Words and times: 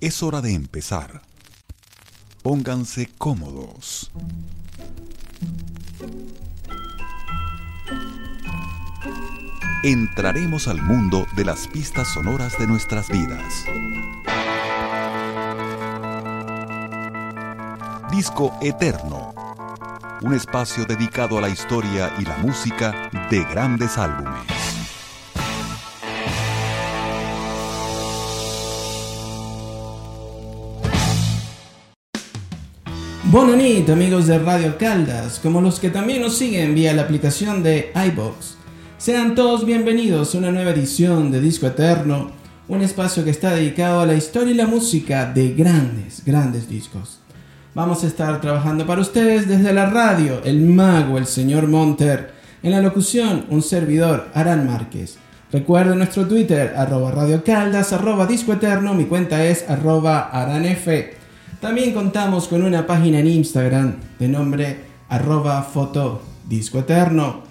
Es 0.00 0.22
hora 0.22 0.40
de 0.40 0.54
empezar. 0.54 1.20
Pónganse 2.42 3.10
cómodos. 3.18 4.10
Entraremos 9.82 10.68
al 10.68 10.80
mundo 10.80 11.26
de 11.36 11.44
las 11.44 11.68
pistas 11.68 12.08
sonoras 12.08 12.58
de 12.58 12.66
nuestras 12.66 13.10
vidas. 13.10 13.66
Disco 18.10 18.56
Eterno. 18.62 19.34
Un 20.22 20.32
espacio 20.32 20.86
dedicado 20.86 21.36
a 21.36 21.42
la 21.42 21.50
historia 21.50 22.10
y 22.18 22.24
la 22.24 22.38
música 22.38 23.10
de 23.30 23.44
grandes 23.44 23.98
álbumes. 23.98 24.59
Bonanit, 33.30 33.88
amigos 33.90 34.26
de 34.26 34.40
Radio 34.40 34.76
Caldas, 34.76 35.38
como 35.38 35.60
los 35.60 35.78
que 35.78 35.88
también 35.88 36.20
nos 36.20 36.36
siguen 36.36 36.74
vía 36.74 36.92
la 36.92 37.02
aplicación 37.02 37.62
de 37.62 37.92
iBox. 37.94 38.56
Sean 38.98 39.36
todos 39.36 39.64
bienvenidos 39.64 40.34
a 40.34 40.38
una 40.38 40.50
nueva 40.50 40.72
edición 40.72 41.30
de 41.30 41.40
Disco 41.40 41.68
Eterno, 41.68 42.32
un 42.66 42.82
espacio 42.82 43.22
que 43.22 43.30
está 43.30 43.54
dedicado 43.54 44.00
a 44.00 44.06
la 44.06 44.14
historia 44.14 44.50
y 44.50 44.56
la 44.56 44.66
música 44.66 45.26
de 45.32 45.52
grandes, 45.52 46.24
grandes 46.24 46.68
discos. 46.68 47.20
Vamos 47.72 48.02
a 48.02 48.08
estar 48.08 48.40
trabajando 48.40 48.84
para 48.84 49.00
ustedes 49.00 49.46
desde 49.46 49.72
la 49.72 49.88
radio, 49.88 50.42
el 50.42 50.62
mago, 50.62 51.16
el 51.16 51.26
señor 51.26 51.68
Monter, 51.68 52.32
en 52.64 52.72
la 52.72 52.80
locución, 52.80 53.46
un 53.48 53.62
servidor, 53.62 54.26
Aran 54.34 54.66
Márquez. 54.66 55.18
Recuerden 55.52 55.98
nuestro 55.98 56.26
Twitter, 56.26 56.74
arroba 56.76 57.12
Radio 57.12 57.44
Caldas, 57.44 57.92
arroba 57.92 58.26
Disco 58.26 58.54
Eterno, 58.54 58.92
mi 58.92 59.04
cuenta 59.04 59.44
es 59.46 59.70
arroba 59.70 60.30
aranf. 60.32 61.19
También 61.60 61.92
contamos 61.92 62.48
con 62.48 62.62
una 62.62 62.86
página 62.86 63.18
en 63.18 63.26
Instagram 63.26 63.96
de 64.18 64.28
nombre 64.28 64.78
arroba 65.10 65.62
foto 65.62 66.22
disco 66.48 66.78
eterno. 66.78 67.42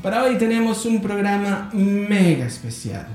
Para 0.00 0.22
hoy 0.22 0.38
tenemos 0.38 0.86
un 0.86 1.02
programa 1.02 1.68
mega 1.72 2.46
especial. 2.46 3.08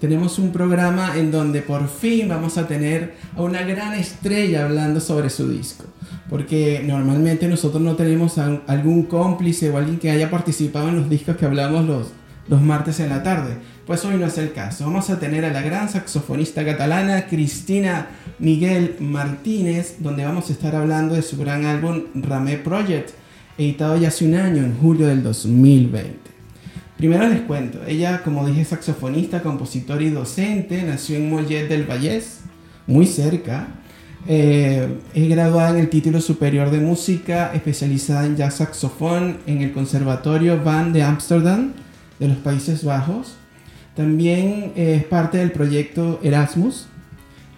Tenemos 0.00 0.40
un 0.40 0.50
programa 0.50 1.16
en 1.16 1.30
donde 1.30 1.62
por 1.62 1.88
fin 1.88 2.28
vamos 2.28 2.58
a 2.58 2.66
tener 2.66 3.14
a 3.36 3.42
una 3.42 3.62
gran 3.62 3.94
estrella 3.94 4.64
hablando 4.64 4.98
sobre 4.98 5.30
su 5.30 5.48
disco. 5.48 5.84
Porque 6.28 6.82
normalmente 6.84 7.46
nosotros 7.46 7.80
no 7.80 7.94
tenemos 7.94 8.36
algún 8.38 9.04
cómplice 9.04 9.70
o 9.70 9.78
alguien 9.78 10.00
que 10.00 10.10
haya 10.10 10.28
participado 10.28 10.88
en 10.88 10.96
los 10.96 11.08
discos 11.08 11.36
que 11.36 11.46
hablamos 11.46 11.86
los, 11.86 12.08
los 12.48 12.60
martes 12.60 12.98
en 12.98 13.10
la 13.10 13.22
tarde. 13.22 13.58
Pues 13.86 14.02
hoy 14.06 14.16
no 14.16 14.26
es 14.26 14.38
el 14.38 14.54
caso. 14.54 14.86
Vamos 14.86 15.10
a 15.10 15.20
tener 15.20 15.44
a 15.44 15.52
la 15.52 15.60
gran 15.60 15.90
saxofonista 15.90 16.64
catalana 16.64 17.26
Cristina 17.26 18.08
Miguel 18.38 18.96
Martínez, 18.98 19.96
donde 19.98 20.24
vamos 20.24 20.48
a 20.48 20.54
estar 20.54 20.74
hablando 20.74 21.14
de 21.14 21.20
su 21.20 21.36
gran 21.36 21.66
álbum 21.66 22.04
Ramé 22.14 22.56
Project, 22.56 23.10
editado 23.58 23.98
ya 23.98 24.08
hace 24.08 24.24
un 24.24 24.36
año, 24.36 24.64
en 24.64 24.78
julio 24.78 25.06
del 25.06 25.22
2020. 25.22 26.18
Primero 26.96 27.28
les 27.28 27.42
cuento, 27.42 27.80
ella 27.86 28.22
como 28.22 28.46
dije 28.46 28.64
saxofonista, 28.64 29.42
compositora 29.42 30.02
y 30.02 30.08
docente, 30.08 30.82
nació 30.82 31.16
en 31.16 31.28
Mollet 31.28 31.68
del 31.68 31.84
Vallés, 31.84 32.40
muy 32.86 33.04
cerca. 33.04 33.68
Eh, 34.26 34.88
es 35.12 35.28
graduada 35.28 35.70
en 35.72 35.76
el 35.76 35.90
título 35.90 36.22
superior 36.22 36.70
de 36.70 36.78
música, 36.78 37.52
especializada 37.52 38.24
en 38.24 38.36
jazz 38.36 38.54
saxofón 38.54 39.40
en 39.46 39.60
el 39.60 39.72
Conservatorio 39.72 40.64
Van 40.64 40.94
de 40.94 41.02
Ámsterdam 41.02 41.74
de 42.18 42.28
los 42.28 42.38
Países 42.38 42.82
Bajos. 42.82 43.36
También 43.96 44.72
eh, 44.76 44.96
es 44.96 45.04
parte 45.04 45.38
del 45.38 45.52
proyecto 45.52 46.20
Erasmus 46.22 46.86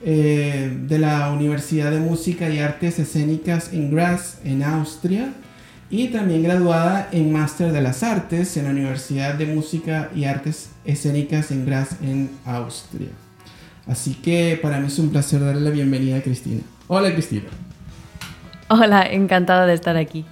eh, 0.04 0.76
de 0.86 0.98
la 0.98 1.30
Universidad 1.32 1.90
de 1.90 1.98
Música 1.98 2.48
y 2.50 2.58
Artes 2.58 2.98
Escénicas 2.98 3.72
en 3.72 3.90
Graz, 3.90 4.38
en 4.44 4.62
Austria. 4.62 5.32
Y 5.88 6.08
también 6.08 6.42
graduada 6.42 7.08
en 7.12 7.32
Máster 7.32 7.72
de 7.72 7.80
las 7.80 8.02
Artes 8.02 8.56
en 8.56 8.64
la 8.64 8.70
Universidad 8.70 9.34
de 9.34 9.46
Música 9.46 10.10
y 10.14 10.24
Artes 10.24 10.70
Escénicas 10.84 11.52
en 11.52 11.64
Graz, 11.64 12.00
en 12.02 12.30
Austria. 12.44 13.08
Así 13.86 14.14
que 14.14 14.58
para 14.60 14.80
mí 14.80 14.88
es 14.88 14.98
un 14.98 15.10
placer 15.10 15.40
darle 15.40 15.60
la 15.60 15.70
bienvenida 15.70 16.16
a 16.16 16.22
Cristina. 16.22 16.60
Hola 16.88 17.12
Cristina. 17.12 17.44
Hola, 18.68 19.02
encantada 19.02 19.64
de 19.64 19.74
estar 19.74 19.96
aquí. 19.96 20.24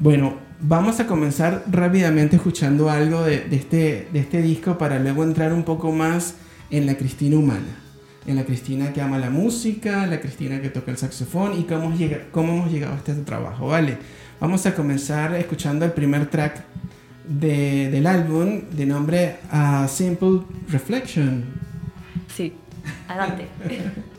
Bueno, 0.00 0.45
vamos 0.60 1.00
a 1.00 1.06
comenzar 1.06 1.64
rápidamente 1.70 2.36
escuchando 2.36 2.90
algo 2.90 3.22
de, 3.22 3.46
este, 3.50 4.08
de 4.12 4.20
este 4.20 4.42
disco 4.42 4.78
para 4.78 4.98
luego 4.98 5.24
entrar 5.24 5.52
un 5.52 5.64
poco 5.64 5.92
más 5.92 6.34
en 6.70 6.86
la 6.86 6.96
Cristina 6.96 7.36
humana. 7.36 7.82
En 8.26 8.36
la 8.36 8.44
Cristina 8.44 8.92
que 8.92 9.00
ama 9.00 9.18
la 9.18 9.30
música, 9.30 10.06
la 10.06 10.20
Cristina 10.20 10.60
que 10.60 10.68
toca 10.68 10.90
el 10.90 10.96
saxofón 10.96 11.58
y 11.58 11.64
cómo, 11.64 11.94
llega, 11.94 12.24
cómo 12.32 12.54
hemos 12.54 12.72
llegado 12.72 12.94
a 12.94 12.96
este 12.96 13.14
trabajo, 13.14 13.68
¿vale? 13.68 13.98
Vamos 14.40 14.66
a 14.66 14.74
comenzar 14.74 15.34
escuchando 15.34 15.84
el 15.84 15.92
primer 15.92 16.26
track 16.26 16.64
de, 17.28 17.90
del 17.90 18.06
álbum 18.06 18.62
de 18.70 18.86
nombre 18.86 19.36
A 19.50 19.86
Simple 19.88 20.40
Reflection. 20.68 21.44
Sí, 22.34 22.52
adelante. 23.08 23.46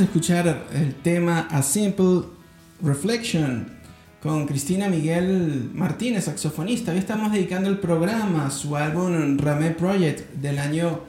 Escuchar 0.00 0.66
el 0.72 0.94
tema 0.94 1.46
A 1.50 1.60
Simple 1.60 2.22
Reflection 2.80 3.68
con 4.22 4.46
Cristina 4.46 4.88
Miguel 4.88 5.70
Martínez, 5.74 6.24
saxofonista. 6.24 6.92
Hoy 6.92 6.98
estamos 6.98 7.32
dedicando 7.32 7.68
el 7.68 7.78
programa 7.78 8.46
a 8.46 8.50
su 8.50 8.76
álbum 8.76 9.36
Ramé 9.36 9.72
Project 9.72 10.32
del 10.36 10.58
año 10.58 11.00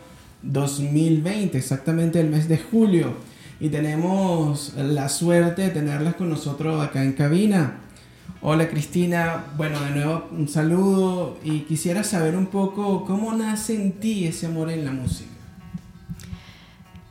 2020, 0.41 1.57
exactamente 1.57 2.19
el 2.19 2.29
mes 2.29 2.49
de 2.49 2.57
julio. 2.57 3.13
Y 3.61 3.69
tenemos 3.69 4.73
la 4.75 5.07
suerte 5.07 5.61
de 5.61 5.69
tenerlas 5.69 6.15
con 6.15 6.29
nosotros 6.29 6.83
acá 6.83 7.01
en 7.01 7.13
cabina. 7.13 7.77
Hola 8.41 8.67
Cristina, 8.67 9.45
bueno, 9.55 9.79
de 9.79 9.91
nuevo 9.91 10.27
un 10.31 10.49
saludo 10.49 11.39
y 11.45 11.61
quisiera 11.61 12.03
saber 12.03 12.35
un 12.35 12.47
poco 12.47 13.05
cómo 13.05 13.31
nace 13.33 13.73
en 13.73 13.93
ti 13.93 14.27
ese 14.27 14.47
amor 14.47 14.69
en 14.69 14.83
la 14.83 14.91
música. 14.91 15.29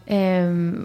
Eh, 0.07 0.85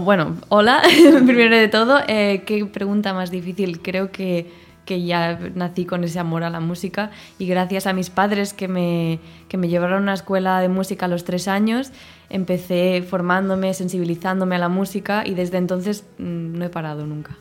bueno, 0.00 0.36
hola, 0.48 0.82
primero 1.26 1.56
de 1.56 1.68
todo. 1.68 2.00
Eh, 2.08 2.42
qué 2.46 2.64
pregunta 2.66 3.12
más 3.12 3.30
difícil. 3.30 3.80
Creo 3.80 4.10
que, 4.10 4.50
que, 4.84 5.04
ya 5.04 5.38
nací 5.54 5.84
con 5.84 6.04
ese 6.04 6.18
amor 6.18 6.42
a 6.42 6.50
la 6.50 6.60
música 6.60 7.10
y 7.38 7.46
gracias 7.46 7.86
a 7.86 7.92
mis 7.92 8.10
padres 8.10 8.52
que 8.52 8.68
me, 8.68 9.18
que 9.48 9.56
me 9.56 9.68
llevaron 9.68 9.98
a 9.98 10.02
una 10.02 10.14
escuela 10.14 10.60
de 10.60 10.68
música 10.68 11.06
a 11.06 11.08
los 11.08 11.24
tres 11.24 11.48
años, 11.48 11.90
empecé 12.30 13.04
formándome, 13.08 13.74
sensibilizándome 13.74 14.56
a 14.56 14.58
la 14.58 14.68
música 14.68 15.26
y 15.26 15.34
desde 15.34 15.58
entonces 15.58 16.04
mm, 16.18 16.58
no 16.58 16.64
he 16.64 16.68
parado 16.68 17.06
nunca. 17.06 17.36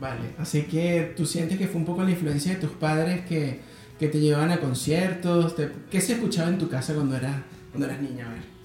Vale, 0.00 0.34
así 0.38 0.62
que 0.62 1.12
tú 1.14 1.26
sientes 1.26 1.58
que 1.58 1.66
fue 1.66 1.78
un 1.78 1.84
poco 1.84 2.02
la 2.02 2.10
influencia 2.10 2.54
de 2.54 2.60
tus 2.60 2.70
padres 2.70 3.26
que, 3.26 3.60
que 3.98 4.08
te 4.08 4.18
llevaban 4.18 4.50
a 4.50 4.58
conciertos. 4.58 5.54
¿Qué 5.90 6.00
se 6.00 6.14
escuchaba 6.14 6.48
en 6.48 6.56
tu 6.56 6.70
casa 6.70 6.94
cuando 6.94 7.16
eras, 7.16 7.36
cuando 7.70 7.86
eras 7.86 8.00
niña? 8.00 8.26
A 8.26 8.30
ver. 8.30 8.59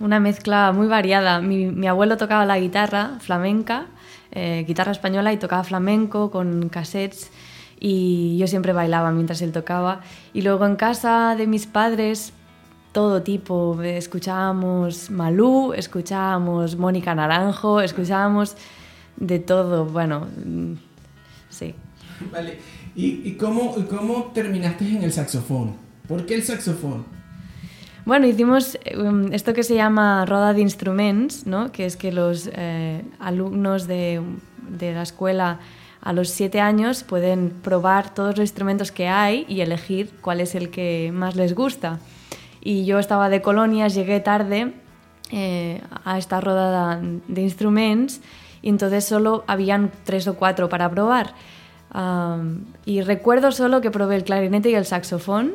Una 0.00 0.18
mezcla 0.18 0.72
muy 0.72 0.86
variada. 0.86 1.42
Mi, 1.42 1.86
abuelo 1.86 2.16
tocaba 2.16 2.46
la 2.46 2.58
guitarra 2.58 3.18
flamenca, 3.20 3.86
eh, 4.32 4.64
guitarra 4.66 4.92
española, 4.92 5.30
y 5.32 5.36
tocaba 5.36 5.62
flamenco 5.62 6.30
con 6.30 6.70
cassettes. 6.70 7.30
Y 7.78 8.38
yo 8.38 8.46
siempre 8.46 8.72
bailaba 8.72 9.10
mientras 9.12 9.42
él 9.42 9.52
tocaba. 9.52 10.00
Y 10.32 10.40
luego 10.40 10.64
en 10.66 10.76
casa 10.76 11.34
de 11.36 11.46
mis 11.46 11.66
padres, 11.66 12.32
todo 12.92 13.22
tipo. 13.22 13.80
Escuchábamos 13.82 15.10
Malú, 15.10 15.74
escuchábamos 15.74 16.76
Mónica 16.76 17.14
Naranjo, 17.14 17.82
escuchábamos 17.82 18.56
de 19.16 19.38
todo, 19.38 19.84
bueno, 19.84 20.26
mm, 20.44 20.72
sí. 21.50 21.74
Vale, 22.32 22.58
¿y, 22.96 23.28
y 23.28 23.34
cómo, 23.34 23.74
cómo 23.88 24.30
terminaste 24.34 24.88
en 24.88 25.02
el 25.02 25.12
saxofón? 25.12 25.74
¿Por 26.08 26.24
qué 26.24 26.34
el 26.34 26.42
saxofón? 26.42 27.19
Bueno, 28.06 28.26
hicimos 28.26 28.78
um, 28.96 29.32
esto 29.32 29.52
que 29.52 29.62
se 29.62 29.74
llama 29.74 30.24
roda 30.24 30.52
de 30.52 30.62
instrumentos, 30.62 31.46
¿no? 31.46 31.70
que 31.70 31.84
es 31.84 31.96
que 31.96 32.12
los 32.12 32.50
eh, 32.52 33.04
alumnos 33.18 33.86
de, 33.86 34.22
de, 34.68 34.94
la 34.94 35.02
escuela 35.02 35.60
a 36.00 36.12
los 36.12 36.30
siete 36.30 36.60
años 36.60 37.04
pueden 37.04 37.50
probar 37.50 38.14
todos 38.14 38.36
los 38.36 38.44
instrumentos 38.44 38.90
que 38.90 39.08
hay 39.08 39.44
y 39.48 39.60
elegir 39.60 40.10
cuál 40.22 40.40
es 40.40 40.54
el 40.54 40.70
que 40.70 41.10
más 41.12 41.36
les 41.36 41.54
gusta. 41.54 41.98
Y 42.62 42.84
yo 42.84 42.98
estaba 42.98 43.28
de 43.28 43.42
colonias, 43.42 43.94
llegué 43.94 44.20
tarde 44.20 44.72
eh, 45.30 45.82
a 46.04 46.18
esta 46.18 46.40
roda 46.40 47.00
de 47.00 47.40
instrumentos 47.42 48.20
y 48.62 48.68
entonces 48.68 49.04
solo 49.04 49.44
habían 49.46 49.90
tres 50.04 50.26
o 50.26 50.34
cuatro 50.34 50.68
para 50.68 50.90
probar. 50.90 51.34
Y 52.84 53.00
recuerdo 53.02 53.50
solo 53.50 53.80
que 53.80 53.90
probé 53.90 54.16
el 54.16 54.24
clarinete 54.24 54.70
y 54.70 54.74
el 54.74 54.86
saxofón 54.86 55.54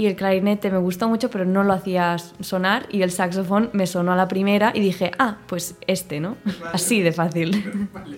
y 0.00 0.06
el 0.06 0.16
clarinete 0.16 0.70
me 0.70 0.78
gustó 0.78 1.10
mucho 1.10 1.28
pero 1.28 1.44
no 1.44 1.62
lo 1.62 1.74
hacía 1.74 2.16
sonar 2.40 2.86
y 2.90 3.02
el 3.02 3.10
saxofón 3.10 3.68
me 3.74 3.86
sonó 3.86 4.12
a 4.12 4.16
la 4.16 4.28
primera 4.28 4.72
y 4.74 4.80
dije, 4.80 5.10
ah, 5.18 5.36
pues 5.46 5.74
este, 5.86 6.20
¿no? 6.20 6.38
Vale. 6.44 6.70
Así 6.72 7.02
de 7.02 7.12
fácil. 7.12 7.88
Vale. 7.92 8.16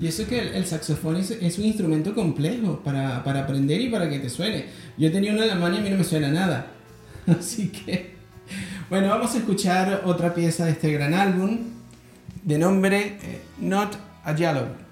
Y 0.00 0.08
eso 0.08 0.26
que 0.26 0.40
el, 0.40 0.66
saxofón 0.66 1.14
es, 1.16 1.30
es, 1.30 1.56
un 1.58 1.66
instrumento 1.66 2.16
complejo 2.16 2.80
para, 2.80 3.22
para, 3.22 3.42
aprender 3.42 3.80
y 3.80 3.90
para 3.90 4.10
que 4.10 4.18
te 4.18 4.28
suene. 4.28 4.66
Yo 4.98 5.12
tenía 5.12 5.32
una 5.32 5.42
en 5.42 5.48
la 5.50 5.54
mano 5.54 5.76
y 5.76 5.78
a 5.78 5.82
mí 5.82 5.90
no 5.90 5.98
me 5.98 6.04
suena 6.04 6.30
nada. 6.30 6.66
Así 7.28 7.68
que, 7.68 8.14
bueno, 8.90 9.08
vamos 9.10 9.32
a 9.36 9.38
escuchar 9.38 10.02
otra 10.04 10.34
pieza 10.34 10.64
de 10.64 10.72
este 10.72 10.92
gran 10.92 11.14
álbum 11.14 11.60
de 12.42 12.58
nombre 12.58 13.18
eh, 13.22 13.40
Not 13.60 13.96
a 14.24 14.34
Yellow. 14.34 14.83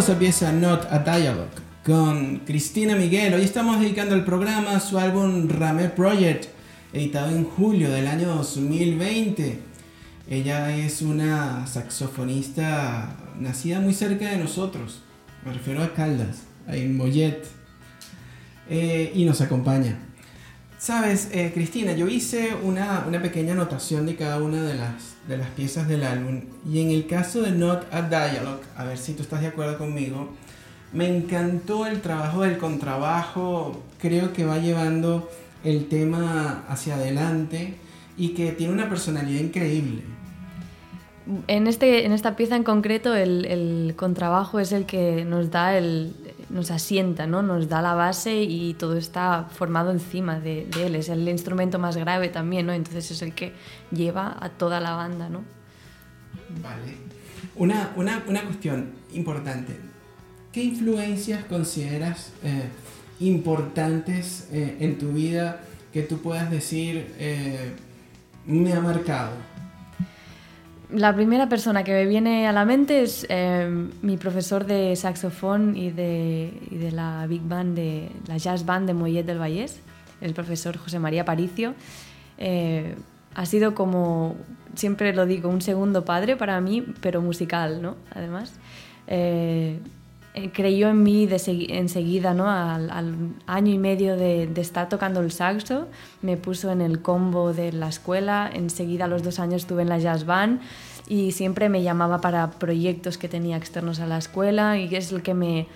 Fabulosa 0.00 0.18
pieza 0.18 0.52
Not 0.52 0.86
a 0.90 1.00
Dialogue 1.00 1.50
con 1.84 2.38
Cristina 2.46 2.96
Miguel. 2.96 3.34
Hoy 3.34 3.42
estamos 3.42 3.80
dedicando 3.80 4.14
el 4.14 4.24
programa 4.24 4.76
a 4.76 4.80
su 4.80 4.98
álbum 4.98 5.46
Rame 5.46 5.90
Project, 5.90 6.46
editado 6.94 7.30
en 7.36 7.44
julio 7.44 7.90
del 7.90 8.06
año 8.06 8.28
2020. 8.28 9.58
Ella 10.30 10.74
es 10.74 11.02
una 11.02 11.66
saxofonista 11.66 13.14
nacida 13.38 13.80
muy 13.80 13.92
cerca 13.92 14.30
de 14.30 14.38
nosotros, 14.38 15.02
me 15.44 15.52
refiero 15.52 15.82
a 15.82 15.92
Caldas, 15.92 16.44
en 16.66 16.96
Mollet, 16.96 17.46
eh, 18.70 19.12
y 19.14 19.26
nos 19.26 19.42
acompaña. 19.42 19.98
Sabes, 20.80 21.28
eh, 21.32 21.50
Cristina, 21.52 21.92
yo 21.92 22.08
hice 22.08 22.54
una, 22.62 23.04
una, 23.06 23.20
pequeña 23.20 23.52
anotación 23.52 24.06
de 24.06 24.16
cada 24.16 24.38
una 24.40 24.62
de 24.62 24.72
las, 24.72 25.14
de 25.28 25.36
las 25.36 25.50
piezas 25.50 25.86
del 25.86 26.02
álbum 26.02 26.40
y 26.66 26.80
en 26.80 26.90
el 26.90 27.06
caso 27.06 27.42
de 27.42 27.50
Not 27.50 27.92
a 27.92 28.00
Dialogue, 28.00 28.62
a 28.74 28.84
ver 28.84 28.96
si 28.96 29.12
tú 29.12 29.22
estás 29.22 29.42
de 29.42 29.48
acuerdo 29.48 29.76
conmigo, 29.76 30.30
me 30.94 31.14
encantó 31.14 31.86
el 31.86 32.00
trabajo 32.00 32.44
del 32.44 32.56
contrabajo, 32.56 33.82
creo 34.00 34.32
que 34.32 34.46
va 34.46 34.56
llevando 34.56 35.28
el 35.64 35.86
tema 35.88 36.64
hacia 36.66 36.94
adelante 36.94 37.74
y 38.16 38.30
que 38.30 38.52
tiene 38.52 38.72
una 38.72 38.88
personalidad 38.88 39.42
increíble. 39.42 40.00
En, 41.46 41.66
este, 41.66 42.06
en 42.06 42.12
esta 42.12 42.36
pieza 42.36 42.56
en 42.56 42.64
concreto 42.64 43.14
el, 43.14 43.44
el 43.44 43.94
contrabajo 43.96 44.58
es 44.58 44.72
el 44.72 44.86
que 44.86 45.26
nos 45.26 45.50
da 45.50 45.76
el, 45.76 46.14
nos 46.50 46.70
asienta, 46.70 47.26
¿no? 47.26 47.42
nos 47.42 47.68
da 47.68 47.80
la 47.80 47.94
base 47.94 48.42
y 48.42 48.74
todo 48.74 48.96
está 48.96 49.46
formado 49.50 49.90
encima 49.90 50.40
de, 50.40 50.68
él. 50.78 50.94
Es 50.94 51.08
el 51.08 51.28
instrumento 51.28 51.78
más 51.78 51.96
grave 51.96 52.28
también, 52.28 52.66
¿no? 52.66 52.72
entonces 52.72 53.10
es 53.10 53.22
el 53.22 53.34
que 53.34 53.52
lleva 53.90 54.36
a 54.40 54.50
toda 54.50 54.80
la 54.80 54.92
banda. 54.92 55.28
¿no? 55.28 55.42
Vale. 56.62 56.96
Una, 57.56 57.92
una, 57.96 58.22
una 58.26 58.42
cuestión 58.42 58.92
importante. 59.12 59.76
¿Qué 60.52 60.64
influencias 60.64 61.44
consideras 61.44 62.32
eh, 62.42 62.68
importantes 63.20 64.48
eh, 64.52 64.78
en 64.80 64.98
tu 64.98 65.12
vida 65.12 65.60
que 65.92 66.02
tú 66.02 66.18
puedas 66.18 66.50
decir 66.50 67.14
eh, 67.18 67.72
me 68.46 68.72
ha 68.72 68.80
marcado? 68.80 69.49
La 70.92 71.14
primera 71.14 71.48
persona 71.48 71.84
que 71.84 71.92
me 71.92 72.06
viene 72.06 72.48
a 72.48 72.52
la 72.52 72.64
mente 72.64 73.02
es 73.02 73.24
eh, 73.28 73.88
mi 74.02 74.16
profesor 74.16 74.64
de 74.66 74.96
saxofón 74.96 75.76
y 75.76 75.90
de, 75.90 76.52
y 76.70 76.76
de, 76.76 76.90
la 76.90 77.26
Big 77.28 77.42
Band, 77.42 77.76
de 77.76 78.10
la 78.26 78.36
Jazz 78.38 78.64
Band 78.64 78.86
de 78.86 78.94
Mollet 78.94 79.24
del 79.24 79.38
Vallés, 79.38 79.80
el 80.20 80.34
profesor 80.34 80.76
José 80.76 80.98
María 80.98 81.24
Paricio. 81.24 81.74
Eh, 82.38 82.96
ha 83.34 83.46
sido 83.46 83.74
como, 83.74 84.36
siempre 84.74 85.14
lo 85.14 85.26
digo, 85.26 85.48
un 85.48 85.62
segundo 85.62 86.04
padre 86.04 86.36
para 86.36 86.60
mí, 86.60 86.84
pero 87.00 87.22
musical, 87.22 87.80
¿no? 87.80 87.96
Además. 88.12 88.52
Eh, 89.06 89.78
creyó 90.52 90.88
en 90.88 91.02
mí 91.02 91.28
enseguida, 91.68 92.34
¿no? 92.34 92.48
Al, 92.48 92.90
al, 92.90 93.14
año 93.46 93.72
y 93.72 93.78
medio 93.78 94.16
de, 94.16 94.46
de, 94.46 94.60
estar 94.60 94.88
tocando 94.88 95.20
el 95.20 95.32
saxo, 95.32 95.88
me 96.22 96.36
puso 96.36 96.70
en 96.70 96.80
el 96.80 97.02
combo 97.02 97.52
de 97.52 97.72
la 97.72 97.88
escuela, 97.88 98.50
enseguida 98.52 99.06
a 99.06 99.08
los 99.08 99.22
dos 99.22 99.40
años 99.40 99.62
estuve 99.62 99.82
en 99.82 99.88
la 99.88 99.98
jazz 99.98 100.24
band 100.24 100.60
y 101.08 101.32
siempre 101.32 101.68
me 101.68 101.82
llamaba 101.82 102.20
para 102.20 102.50
proyectos 102.52 103.18
que 103.18 103.28
tenía 103.28 103.56
externos 103.56 103.98
a 103.98 104.06
la 104.06 104.18
escuela 104.18 104.78
y 104.78 104.94
es 104.94 105.10
el 105.10 105.22
que 105.22 105.34
me, 105.34 105.66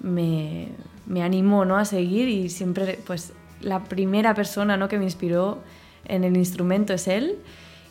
me, 0.00 0.68
me 1.06 1.22
animó 1.22 1.64
¿no? 1.64 1.78
a 1.78 1.86
seguir 1.86 2.28
y 2.28 2.50
siempre, 2.50 2.98
pues, 3.06 3.32
la 3.62 3.84
primera 3.84 4.34
persona 4.34 4.76
¿no? 4.76 4.88
que 4.88 4.98
me 4.98 5.04
inspiró 5.04 5.62
en 6.04 6.24
el 6.24 6.36
instrumento 6.36 6.92
es 6.92 7.08
él 7.08 7.38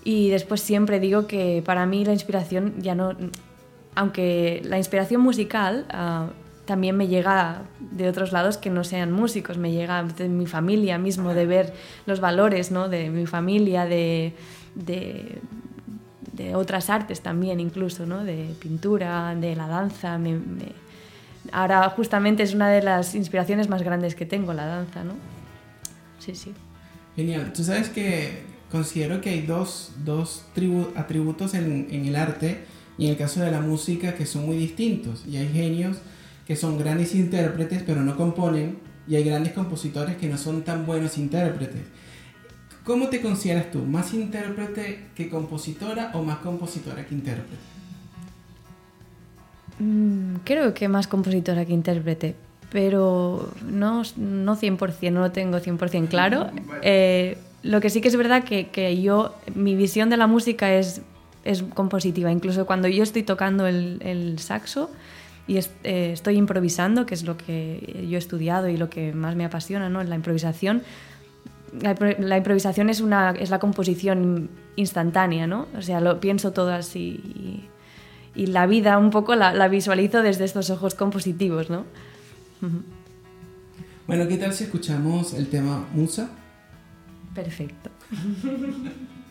y 0.04 0.30
después 0.30 0.62
siempre 0.62 1.00
digo 1.00 1.26
que 1.26 1.64
para 1.66 1.88
mí 1.88 2.06
la 2.06 2.14
inspiración 2.14 2.76
ya 2.78 2.94
no 2.94 3.16
aunque 3.96 4.62
la 4.66 4.78
inspiración 4.78 5.22
musical 5.22 5.86
uh, 5.94 6.32
también 6.66 6.96
me 6.96 7.08
llega 7.08 7.64
de 7.80 8.08
otros 8.08 8.32
lados 8.32 8.58
que 8.58 8.70
no 8.70 8.84
sean 8.84 9.12
músicos, 9.12 9.58
me 9.58 9.72
llega 9.72 10.04
de 10.04 10.30
mi 10.30 10.46
familia 10.46 10.98
mismo, 10.98 11.34
de 11.34 11.46
ver 11.46 11.74
los 12.06 12.20
valores 12.20 12.72
¿no? 12.72 12.90
de 12.90 13.10
mi 13.10 13.26
familia, 13.26 13.86
de, 13.86 14.34
de, 14.76 15.42
otras 16.56 16.90
artes 16.90 17.22
también 17.22 17.60
incluso, 17.60 18.06
¿no? 18.06 18.24
de 18.24 18.56
pintura, 18.60 19.36
de 19.36 19.56
la 19.56 19.68
danza. 19.68 20.20
Ahora 21.52 21.90
justamente 21.90 22.44
es 22.44 22.54
una 22.54 22.70
de 22.70 22.82
las 22.82 23.14
inspiraciones 23.16 23.70
más 23.70 23.84
grandes 23.84 24.16
que 24.16 24.26
tengo, 24.26 24.54
la 24.54 24.66
danza. 24.66 25.04
¿no? 25.04 25.14
Sí, 26.20 26.34
sí. 26.34 26.54
Genial. 27.16 27.52
Tú 27.54 27.64
sabes 27.64 27.90
que 27.90 28.44
considero 28.72 29.22
que 29.22 29.30
hay 29.30 29.42
dos, 29.42 29.92
dos 30.04 30.46
atributos 30.96 31.54
en 31.54 32.06
el 32.06 32.16
arte 32.16 32.73
y 32.98 33.06
en 33.06 33.12
el 33.12 33.18
caso 33.18 33.42
de 33.42 33.52
la 33.52 33.62
música 33.62 34.16
que 34.16 34.26
son 34.26 34.46
muy 34.46 34.58
distintos. 34.58 35.26
Y 35.28 35.38
hay 35.38 35.50
genios 35.50 35.98
que 36.46 36.56
son 36.56 36.78
grandes 36.78 37.16
intérpretes 37.16 37.84
pero 37.84 38.02
no 38.02 38.16
componen 38.16 38.78
y 39.08 39.16
hay 39.16 39.24
grandes 39.24 39.54
compositores 39.54 40.18
que 40.18 40.28
no 40.28 40.38
son 40.38 40.64
tan 40.64 40.86
buenos 40.86 41.18
intérpretes. 41.18 41.82
¿Cómo 42.84 43.08
te 43.08 43.22
consideras 43.22 43.72
tú? 43.72 43.80
¿Más 43.80 44.14
intérprete 44.14 45.08
que 45.16 45.30
compositora 45.30 46.12
o 46.14 46.24
más 46.24 46.40
compositora 46.40 47.06
que 47.06 47.16
intérprete? 47.16 47.56
Mm, 49.80 50.36
creo 50.44 50.74
que 50.74 50.88
más 50.88 51.08
compositora 51.08 51.66
que 51.66 51.74
intérprete, 51.74 52.36
pero 52.72 53.50
no, 53.66 54.04
no 54.18 54.58
100%, 54.58 55.12
no 55.12 55.22
lo 55.22 55.32
tengo 55.32 55.58
100% 55.58 56.08
claro. 56.08 56.52
Eh, 56.86 57.38
lo 57.62 57.80
que 57.80 57.90
sí 57.90 58.02
que 58.02 58.10
es 58.10 58.18
verdad 58.18 58.44
que, 58.44 58.68
que 58.68 59.02
yo, 59.02 59.34
mi 59.56 59.76
visión 59.76 60.10
de 60.10 60.18
la 60.18 60.28
música 60.28 60.74
es 60.74 61.02
es 61.44 61.64
compositiva. 61.64 62.32
Incluso 62.32 62.66
cuando 62.66 62.88
yo 62.88 63.04
estoy 63.04 63.24
tocando 63.24 63.68
el, 63.68 64.00
el 64.02 64.40
saxo 64.40 64.90
y 65.48 65.58
es, 65.58 65.72
eh, 65.84 66.12
estoy 66.14 66.38
improvisando, 66.38 67.06
que 67.06 67.14
es 67.14 67.24
lo 67.24 67.38
que 67.38 68.06
yo 68.10 68.16
he 68.16 68.20
estudiado 68.20 68.70
y 68.70 68.78
lo 68.78 68.90
que 68.90 69.14
más 69.14 69.36
me 69.36 69.46
apasiona, 69.46 69.90
¿no? 69.90 70.04
la 70.04 70.16
improvisación. 70.16 70.84
La, 71.82 71.96
la, 72.20 72.38
improvisación 72.38 72.90
es, 72.90 73.02
una, 73.02 73.32
es 73.32 73.50
la 73.50 73.58
composición 73.58 74.50
instantánea, 74.76 75.48
¿no? 75.48 75.68
O 75.76 75.82
sea, 75.82 76.02
lo 76.02 76.20
pienso 76.20 76.52
todo 76.52 76.72
así 76.72 77.20
y, 78.36 78.40
y 78.40 78.46
la 78.46 78.68
vida 78.68 79.00
un 79.00 79.10
poco 79.10 79.36
la, 79.36 79.56
la, 79.56 79.68
visualizo 79.70 80.22
desde 80.22 80.46
estos 80.46 80.70
ojos 80.70 80.94
compositivos, 80.94 81.72
¿no? 81.72 81.86
Bueno, 84.06 84.28
¿qué 84.28 84.38
tal 84.38 84.54
si 84.54 84.66
escuchamos 84.66 85.34
el 85.34 85.48
tema 85.48 85.88
Musa? 85.94 86.30
Perfecto. 87.34 87.90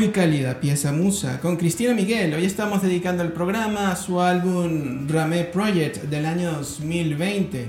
muy 0.00 0.08
cálida 0.08 0.60
pieza 0.60 0.92
Musa 0.92 1.40
con 1.40 1.58
Cristina 1.58 1.92
Miguel. 1.92 2.32
Hoy 2.32 2.46
estamos 2.46 2.80
dedicando 2.80 3.22
el 3.22 3.32
programa 3.32 3.92
a 3.92 3.96
su 3.96 4.18
álbum 4.18 5.06
Ramé 5.06 5.44
Project 5.44 6.04
del 6.04 6.24
año 6.24 6.52
2020. 6.52 7.68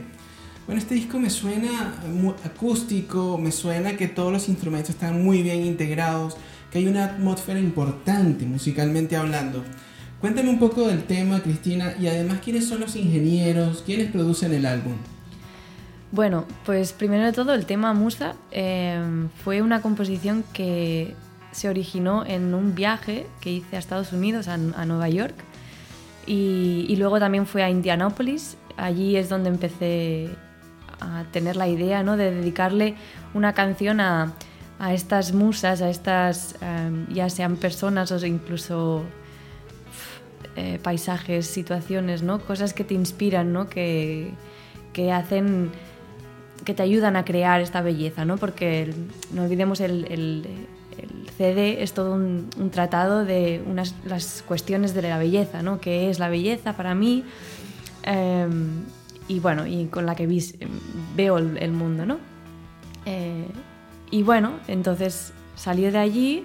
Bueno, 0.65 0.79
este 0.79 0.95
disco 0.95 1.19
me 1.19 1.29
suena 1.29 1.93
muy 2.07 2.33
acústico, 2.45 3.37
me 3.37 3.51
suena 3.51 3.97
que 3.97 4.07
todos 4.07 4.31
los 4.31 4.47
instrumentos 4.47 4.91
están 4.91 5.21
muy 5.21 5.43
bien 5.43 5.65
integrados, 5.65 6.37
que 6.71 6.77
hay 6.77 6.87
una 6.87 7.03
atmósfera 7.03 7.59
importante 7.59 8.45
musicalmente 8.45 9.17
hablando. 9.17 9.61
Cuéntame 10.21 10.51
un 10.51 10.59
poco 10.59 10.87
del 10.87 11.03
tema, 11.03 11.41
Cristina, 11.41 11.95
y 11.99 12.07
además 12.07 12.39
quiénes 12.41 12.65
son 12.65 12.79
los 12.79 12.95
ingenieros, 12.95 13.83
quiénes 13.85 14.09
producen 14.09 14.53
el 14.53 14.65
álbum. 14.65 14.93
Bueno, 16.13 16.45
pues 16.65 16.93
primero 16.93 17.25
de 17.25 17.33
todo 17.33 17.53
el 17.53 17.65
tema 17.65 17.93
Musa 17.93 18.35
eh, 18.51 19.27
fue 19.43 19.61
una 19.61 19.81
composición 19.81 20.45
que 20.53 21.13
se 21.51 21.69
originó 21.69 22.25
en 22.25 22.53
un 22.53 22.75
viaje 22.75 23.27
que 23.41 23.51
hice 23.51 23.75
a 23.75 23.79
Estados 23.79 24.13
Unidos, 24.13 24.47
a, 24.47 24.57
Nueva 24.57 25.09
York, 25.09 25.35
y, 26.25 26.95
luego 26.97 27.19
también 27.19 27.45
fue 27.45 27.63
a 27.63 27.69
Indianápolis. 27.69 28.57
Allí 28.77 29.17
es 29.17 29.27
donde 29.27 29.49
empecé 29.49 30.29
a 30.99 31.25
tener 31.31 31.55
la 31.55 31.67
idea 31.67 32.03
¿no? 32.03 32.15
de 32.15 32.31
dedicarle 32.31 32.95
una 33.33 33.53
canción 33.53 33.99
a, 33.99 34.33
estas 34.91 35.33
musas, 35.33 35.83
a 35.83 35.91
estas, 35.91 36.55
em, 36.61 37.07
ya 37.13 37.29
sean 37.29 37.55
personas 37.55 38.11
o 38.11 38.25
incluso 38.25 39.03
eh, 40.55 40.79
paisajes, 40.81 41.45
situaciones, 41.45 42.23
¿no? 42.23 42.39
cosas 42.39 42.73
que 42.73 42.83
te 42.83 42.95
inspiran, 42.95 43.53
¿no? 43.53 43.69
que, 43.69 44.31
que 44.91 45.11
hacen 45.11 45.69
que 46.65 46.73
te 46.73 46.81
ayudan 46.81 47.15
a 47.15 47.25
crear 47.25 47.61
esta 47.61 47.81
belleza, 47.81 48.25
¿no? 48.25 48.37
porque 48.37 48.91
no 49.31 49.43
olvidemos 49.43 49.81
el 49.81 50.43
CD 51.37 51.81
es 51.83 51.93
todo 51.93 52.13
un, 52.13 52.49
tratado 52.71 53.25
de 53.25 53.63
unas, 53.65 53.95
las 54.05 54.43
cuestiones 54.47 54.93
de 54.93 55.01
la 55.03 55.17
belleza, 55.17 55.61
¿no? 55.61 55.79
¿Qué 55.79 56.09
es 56.09 56.19
la 56.19 56.29
belleza 56.29 56.73
para 56.73 56.95
mí? 56.95 57.23
Em, 58.03 58.83
y 59.27 59.39
bueno, 59.39 59.65
y 59.65 59.85
con 59.85 60.05
la 60.05 60.15
que 60.15 60.27
veo 61.15 61.37
el, 61.37 61.71
mundo, 61.71 62.05
¿no? 62.05 62.17
Eh, 63.05 63.47
y 64.09 64.23
bueno, 64.23 64.53
entonces 64.67 65.33
salí 65.55 65.89
de 65.89 65.97
allí, 65.97 66.43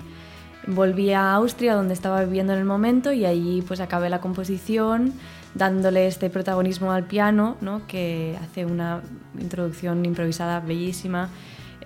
volví 0.67 1.13
a 1.13 1.35
Austria, 1.35 1.75
donde 1.75 1.95
estaba 1.95 2.25
viviendo 2.25 2.53
en 2.53 2.61
el 2.61 2.65
momento, 2.65 3.13
y 3.13 3.25
allí 3.25 3.63
pues 3.67 3.81
acabé 3.81 4.09
la 4.09 4.21
composición, 4.21 5.13
dándole 5.57 6.07
este 6.07 6.31
protagonismo 6.31 6.93
al 6.93 7.05
piano, 7.05 7.57
¿no? 7.61 7.87
que 7.87 8.37
hace 8.43 8.67
una 8.67 9.01
introducción 9.39 10.05
improvisada 10.05 10.61
bellísima. 10.61 11.31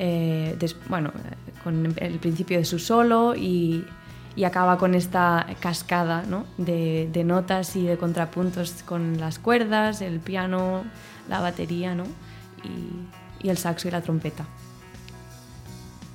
Eh, 0.02 0.56
bueno, 0.88 1.12
con 1.62 1.94
el 1.98 2.18
principio 2.20 2.56
de 2.56 2.64
su 2.64 2.78
solo 2.78 3.34
y, 3.36 3.84
acaba 4.46 4.78
con 4.78 4.94
esta 4.94 5.46
cascada 5.60 6.24
de, 6.56 7.22
notas 7.26 7.76
y 7.76 7.84
de 7.84 7.98
contrapuntos 7.98 8.82
con 8.86 9.20
las 9.20 9.38
cuerdas, 9.38 10.00
el 10.00 10.18
piano, 10.18 10.84
la 11.28 11.40
batería 11.40 11.94
y, 12.64 13.46
el 13.46 13.58
saxo 13.58 13.88
y 13.88 13.90
la 13.90 14.00
trompeta. 14.00 14.46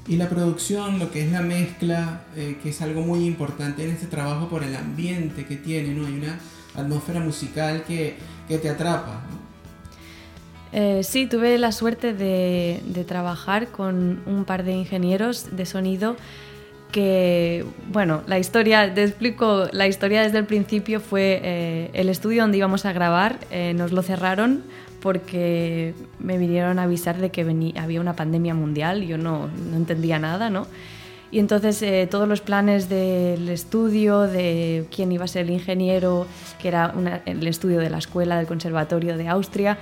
Y 0.07 0.15
la 0.15 0.27
producción, 0.27 0.97
lo 0.97 1.11
que 1.11 1.23
es 1.23 1.31
la 1.31 1.41
mezcla, 1.41 2.23
eh, 2.35 2.57
que 2.63 2.69
es 2.69 2.81
algo 2.81 3.01
muy 3.01 3.23
importante 3.25 3.83
en 3.83 3.91
este 3.91 4.07
trabajo 4.07 4.49
por 4.49 4.63
el 4.63 4.75
ambiente 4.75 5.45
que 5.45 5.57
tiene, 5.57 5.93
¿no? 5.93 6.07
Hay 6.07 6.13
una 6.13 6.39
atmósfera 6.75 7.19
musical 7.19 7.83
que, 7.83 8.17
que 8.47 8.57
te 8.57 8.69
atrapa, 8.71 9.21
eh, 10.77 11.03
sí, 11.03 11.25
tuve 11.25 11.57
la 11.57 11.71
suerte 11.71 12.13
de, 12.13 13.05
trabajar 13.07 13.69
con 13.69 14.21
un 14.25 14.43
par 14.43 14.65
de 14.65 14.73
ingenieros 14.73 15.55
de 15.55 15.65
sonido 15.65 16.17
que, 16.91 17.65
bueno, 17.93 18.23
la 18.27 18.39
historia, 18.39 18.93
te 18.93 19.05
explico, 19.05 19.69
la 19.71 19.88
historia 19.88 20.23
desde 20.23 20.38
el 20.38 20.45
principio 20.45 20.99
fue 20.99 21.39
eh, 21.41 21.91
el 21.93 22.09
estudio 22.09 22.41
donde 22.41 22.57
íbamos 22.57 22.85
a 22.85 22.91
grabar, 22.91 23.39
eh, 23.51 23.73
nos 23.73 23.93
lo 23.93 24.01
cerraron 24.01 24.63
porque 24.99 25.93
me 26.19 26.38
vinieron 26.38 26.77
a 26.79 26.83
avisar 26.83 27.19
de 27.19 27.29
que 27.29 27.73
había 27.77 28.01
una 28.01 28.17
pandemia 28.17 28.53
mundial, 28.53 29.03
yo 29.03 29.17
no, 29.17 29.49
entendía 29.73 30.19
nada, 30.19 30.49
¿no? 30.49 30.67
Y 31.31 31.39
entonces 31.39 32.09
todos 32.09 32.27
los 32.27 32.41
planes 32.41 32.89
del 32.89 33.47
estudio, 33.47 34.21
de 34.21 34.88
quién 34.93 35.11
iba 35.11 35.23
a 35.23 35.27
ser 35.27 35.45
el 35.45 35.51
ingeniero, 35.51 36.27
que 36.61 36.67
era 36.67 36.93
el 37.25 37.47
estudio 37.47 37.79
de 37.79 37.89
la 37.89 37.97
escuela 37.97 38.38
del 38.38 38.47
Conservatorio 38.47 39.17
de 39.17 39.27
Austria, 39.27 39.77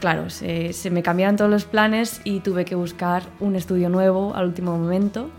claro, 0.00 0.30
se, 0.30 0.72
me 0.90 1.02
cambiaron 1.02 1.36
todos 1.36 1.50
los 1.50 1.64
planes 1.64 2.20
y 2.24 2.40
tuve 2.40 2.64
que 2.64 2.74
buscar 2.74 3.22
un 3.40 3.56
estudio 3.56 3.88
nuevo 3.88 4.34
al 4.34 4.46
último 4.46 4.76
momento. 4.76 5.30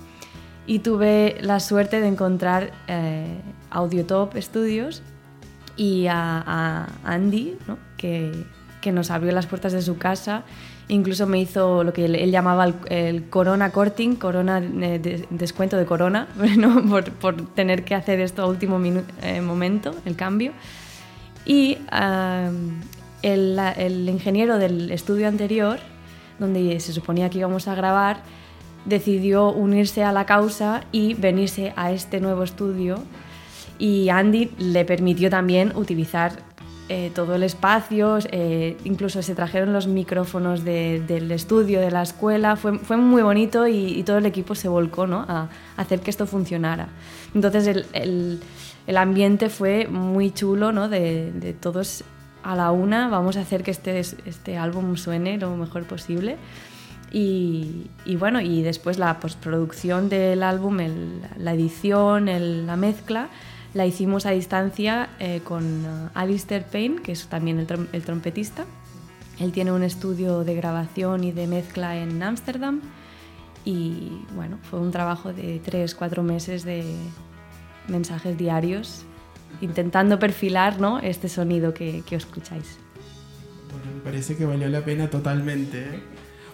Y 0.65 0.79
tuve 0.79 1.37
la 1.39 1.59
suerte 1.61 2.01
de 2.01 2.07
encontrar 2.07 2.71
eh, 2.87 3.39
Audiotop 3.69 4.35
Studios 4.35 5.01
y 5.77 6.07
a, 6.07 6.87
Andy, 7.05 7.57
que, 7.95 8.45
nos 8.91 9.11
abrió 9.11 9.33
las 9.33 9.47
puertas 9.47 9.73
de 9.73 9.81
su 9.81 9.97
casa. 9.97 10.43
Incluso 10.87 11.27
me 11.27 11.41
hizo 11.41 11.83
lo 11.83 11.91
que 11.91 12.05
él, 12.05 12.31
llamaba 12.31 12.73
el, 12.89 13.29
Corona 13.29 13.71
Corting, 13.71 14.15
Corona 14.15 14.59
eh, 14.59 15.25
descuento 15.29 15.75
de 15.75 15.85
Corona, 15.85 16.27
por, 17.19 17.53
tener 17.53 17.83
que 17.83 17.95
hacer 17.95 18.21
esto 18.21 18.43
a 18.43 18.45
último 18.45 18.79
eh, 19.21 19.41
momento, 19.41 19.93
el 20.05 20.15
cambio. 20.15 20.53
Y 21.45 21.77
el, 23.21 24.09
ingeniero 24.09 24.57
del 24.57 24.91
estudio 24.91 25.27
anterior, 25.27 25.79
donde 26.39 26.79
se 26.79 26.93
suponía 26.93 27.29
que 27.29 27.39
íbamos 27.39 27.67
a 27.67 27.75
grabar, 27.75 28.21
decidió 28.85 29.51
unirse 29.51 30.03
a 30.03 30.11
la 30.11 30.25
causa 30.25 30.83
y 30.91 31.13
venirse 31.15 31.73
a 31.75 31.91
este 31.91 32.19
nuevo 32.19 32.43
estudio 32.43 33.03
y 33.79 34.09
Andy 34.09 34.51
le 34.57 34.85
permitió 34.85 35.29
también 35.29 35.75
utilizar 35.75 36.31
eh, 36.89 37.11
todo 37.13 37.35
el 37.35 37.43
espacio, 37.43 38.17
eh, 38.31 38.77
incluso 38.85 39.21
se 39.21 39.35
trajeron 39.35 39.73
los 39.73 39.87
micrófonos 39.87 40.63
del 40.63 41.31
estudio, 41.31 41.81
de 41.81 41.91
la 41.91 42.01
escuela, 42.01 42.55
fue, 42.55 42.71
muy 42.95 43.21
bonito 43.21 43.67
y, 43.67 44.03
todo 44.03 44.19
el 44.19 44.25
equipo 44.25 44.55
se 44.55 44.69
volcó 44.69 45.05
¿no? 45.05 45.25
a, 45.27 45.49
hacer 45.75 45.99
que 45.99 46.09
esto 46.09 46.25
funcionara. 46.25 46.87
Entonces 47.35 47.85
el, 47.91 48.39
ambiente 48.95 49.49
fue 49.49 49.87
muy 49.87 50.31
chulo 50.31 50.71
¿no? 50.71 50.87
de 50.87 51.55
todos 51.59 52.05
a 52.47 52.55
la 52.55 52.71
una 52.71 53.09
vamos 53.09 53.35
a 53.35 53.41
hacer 53.41 53.61
que 53.61 53.71
este, 53.71 53.99
este 53.99 54.57
álbum 54.57 54.95
suene 54.95 55.37
lo 55.37 55.55
mejor 55.57 55.83
posible. 55.83 56.37
Y, 57.11 57.89
bueno, 58.19 58.41
y 58.41 58.63
después 58.63 58.97
la 58.97 59.19
postproducción 59.19 60.07
del 60.09 60.43
álbum, 60.43 60.77
la 61.37 61.53
edición, 61.53 62.27
la 62.65 62.75
mezcla, 62.77 63.29
la 63.73 63.85
hicimos 63.85 64.25
a 64.25 64.31
distancia 64.31 65.09
eh, 65.19 65.41
con 65.43 65.85
uh, 65.85 66.09
Alistair 66.13 66.63
Payne, 66.63 67.01
que 67.01 67.11
es 67.11 67.27
también 67.27 67.59
el, 67.59 68.03
trompetista. 68.03 68.65
Él 69.39 69.51
tiene 69.51 69.71
un 69.71 69.83
estudio 69.83 70.43
de 70.43 70.55
grabación 70.55 71.23
y 71.23 71.31
de 71.31 71.47
mezcla 71.47 71.97
en 71.97 72.23
Ámsterdam. 72.23 72.81
Y 73.65 74.21
bueno, 74.35 74.57
fue 74.69 74.79
un 74.79 74.91
trabajo 74.91 75.33
de 75.33 75.61
tres, 75.63 75.95
cuatro 75.95 76.23
meses 76.23 76.63
de 76.63 76.95
mensajes 77.87 78.37
diarios 78.37 79.06
intentando 79.61 80.19
perfilar 80.19 80.79
¿no? 80.79 80.99
este 80.99 81.29
sonido 81.29 81.73
que, 81.73 82.03
que 82.05 82.15
escucháis. 82.15 82.77
Bueno, 83.71 83.97
me 83.97 84.01
parece 84.01 84.35
que 84.35 84.45
valió 84.45 84.67
la 84.69 84.83
pena 84.83 85.09
totalmente. 85.09 85.79
¿eh? 85.79 85.99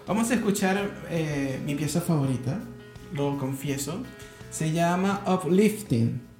Vamos 0.06 0.30
a 0.30 0.34
escuchar 0.34 0.90
eh, 1.10 1.60
mi 1.64 1.74
pieza 1.74 2.00
favorita, 2.00 2.60
lo 3.12 3.38
confieso. 3.38 4.02
Se 4.50 4.72
llama 4.72 5.22
Uplifting. 5.26 6.33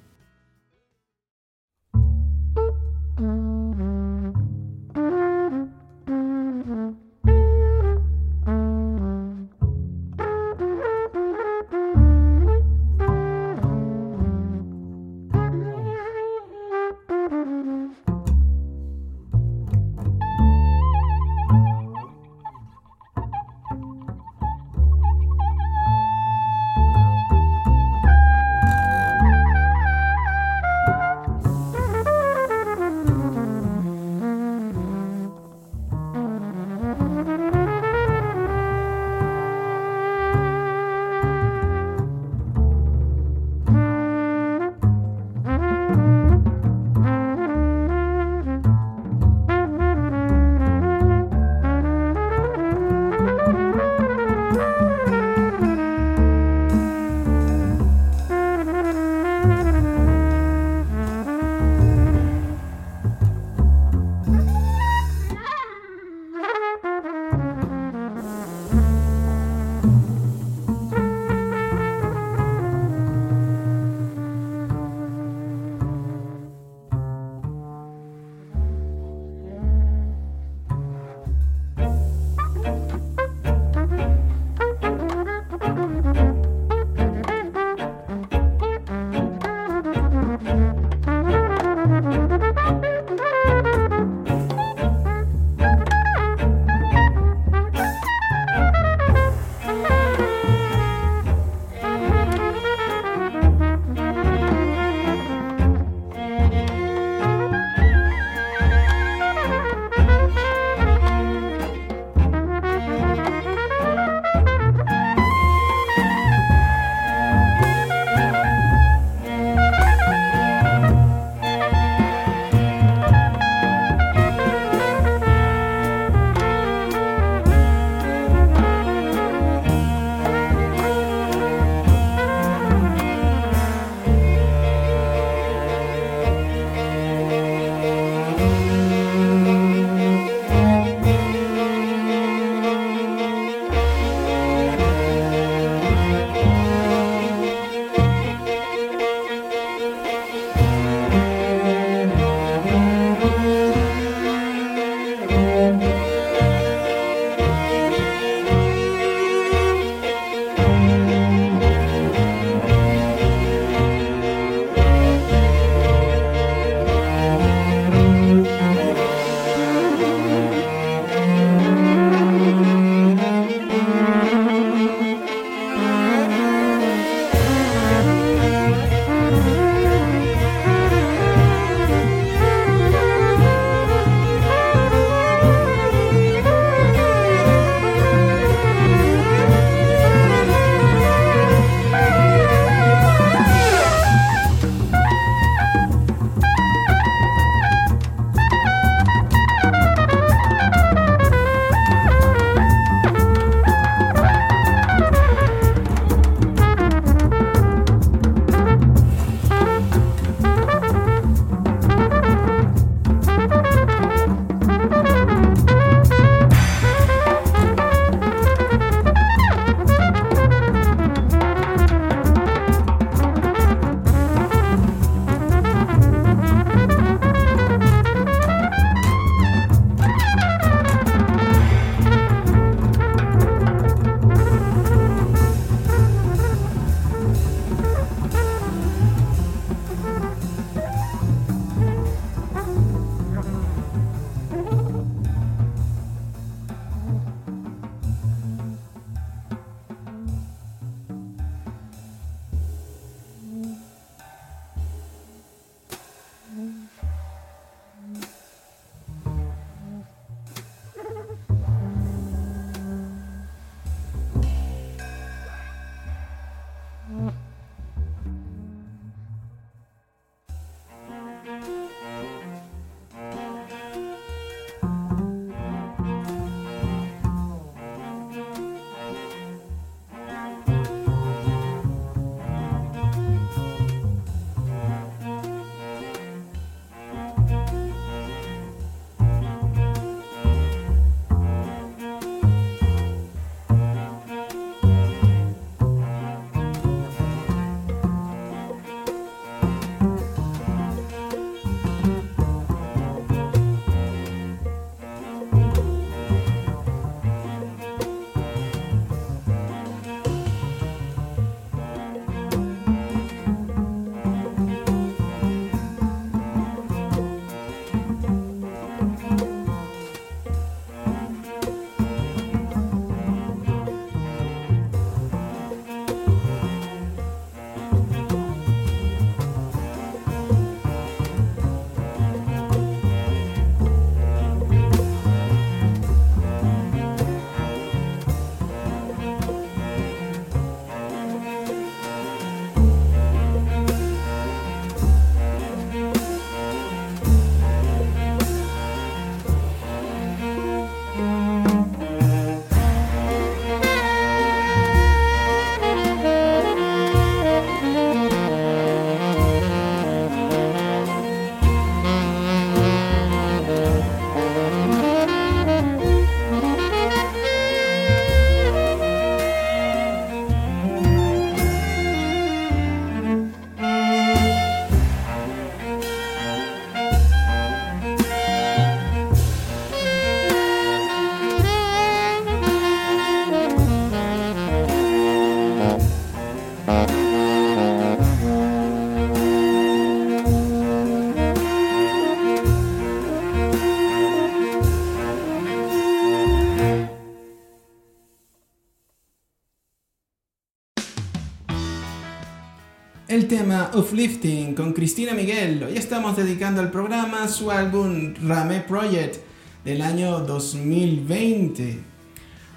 Tema 403.75 403.91
Uplifting 403.93 404.73
con 404.73 404.93
Cristina 404.93 405.33
Miguel. 405.33 405.83
Hoy 405.83 405.97
estamos 405.97 406.37
dedicando 406.37 406.79
al 406.79 406.91
programa 406.91 407.45
su 407.49 407.71
álbum 407.71 408.33
Rame 408.41 408.79
Project 408.79 409.37
del 409.83 410.01
año 410.01 410.39
2020. 410.39 411.99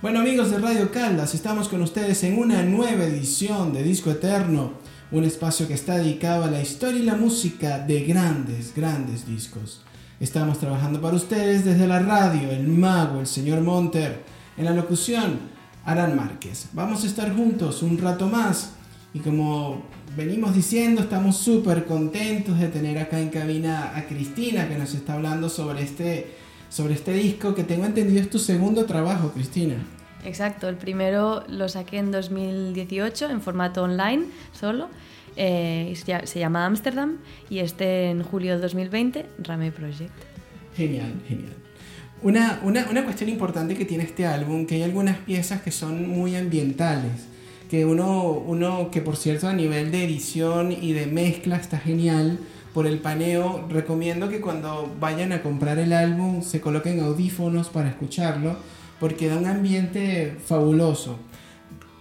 Bueno 0.03 0.19
amigos 0.19 0.51
de 0.51 0.59
Radio 0.59 0.91
Caldas, 0.91 1.35
estamos 1.35 1.69
con 1.69 1.83
ustedes 1.83 2.25
en 2.25 2.37
una 2.37 2.65
nueva 2.65 3.05
edición 3.05 3.73
de 3.73 3.85
Disco 3.85 4.11
Eterno, 4.11 4.73
un 5.13 5.23
espacio 5.23 5.69
que 5.69 5.75
está 5.75 5.99
dedicado 5.99 6.43
a 6.43 6.51
la 6.51 6.63
historia 6.63 7.01
y 7.01 7.05
la 7.05 7.15
música 7.15 7.79
de 7.79 8.01
grandes, 8.01 8.75
grandes 8.75 9.25
discos. 9.25 9.83
Estamos 10.19 10.59
trabajando 10.59 11.01
para 11.01 11.15
ustedes 11.15 11.65
desde 11.65 11.87
la 11.87 12.01
radio, 12.01 12.51
el 12.51 12.67
mago, 12.67 13.21
el 13.21 13.29
señor 13.29 13.61
Monter, 13.61 14.25
en 14.57 14.65
la 14.65 14.73
locución, 14.73 15.39
Aran 15.85 16.17
Márquez. 16.17 16.71
Vamos 16.73 17.05
a 17.05 17.07
estar 17.07 17.33
juntos 17.37 17.85
un 17.85 17.99
rato 17.99 18.27
más 18.27 18.73
y 19.15 19.21
como 19.21 19.83
venimos 20.17 20.55
diciendo, 20.55 21.03
estamos 21.03 21.37
súper 21.37 21.87
contentos 21.87 22.59
de 22.59 22.69
tener 22.69 22.99
acá 22.99 23.19
en 23.21 23.31
cabina 23.31 23.97
a 23.97 24.07
Cristina 24.07 24.69
que 24.69 24.77
nos 24.77 24.95
está 24.95 25.15
hablando 25.15 25.49
sobre 25.49 25.83
este, 25.83 26.27
sobre 26.69 26.95
este 26.95 27.13
disco 27.15 27.55
que 27.55 27.65
tengo 27.65 27.87
entendido 27.87 28.21
es 28.21 28.29
tu 28.29 28.39
segundo 28.39 28.85
trabajo, 28.85 29.31
Cristina. 29.33 29.77
Exacto, 30.25 30.69
el 30.69 30.77
primero 30.77 31.45
lo 31.49 31.69
saqué 31.69 31.99
en 31.99 32.11
2018 32.11 33.31
en 33.31 33.41
formato 33.41 33.83
online 33.83 34.25
solo. 34.53 34.89
Eh, 35.37 35.95
se 36.25 36.39
llama 36.41 36.67
Amsterdam 36.67 37.19
y 37.49 37.61
este 37.61 38.11
en 38.11 38.23
julio 38.25 38.57
de 38.57 38.61
2020, 38.61 39.27
Rame 39.39 39.71
Project. 39.71 40.13
Genial, 40.77 41.15
genial. 41.27 41.53
Una, 42.21 42.61
una, 42.65 42.91
una 42.91 43.05
cuestión 43.05 43.31
importante 43.31 43.77
que 43.77 43.85
tiene 43.85 44.03
este 44.03 44.27
álbum, 44.27 44.67
que 44.67 44.75
hay 44.75 44.83
algunas 44.83 45.17
piezas 45.19 45.63
que 45.63 45.71
son 45.71 46.09
muy 46.09 46.35
ambientales 46.35 47.29
que 47.69 47.85
uno, 47.85 48.31
uno 48.33 48.91
que 48.91 49.01
por 49.01 49.17
cierto 49.17 49.49
a 49.49 49.53
nivel 49.53 49.91
de 49.91 50.05
edición 50.05 50.73
y 50.73 50.93
de 50.93 51.07
mezcla 51.07 51.57
está 51.57 51.79
genial 51.79 52.39
por 52.73 52.87
el 52.87 52.99
paneo. 52.99 53.67
Recomiendo 53.69 54.29
que 54.29 54.41
cuando 54.41 54.93
vayan 55.01 55.33
a 55.33 55.43
comprar 55.43 55.79
el 55.79 55.93
álbum 55.93 56.43
se 56.43 56.61
coloquen 56.61 57.01
audífonos 57.01 57.69
para 57.69 57.89
escucharlo 57.89 58.57
porque 59.01 59.29
da 59.29 59.37
un 59.37 59.47
ambiente 59.47 60.37
fabuloso. 60.45 61.19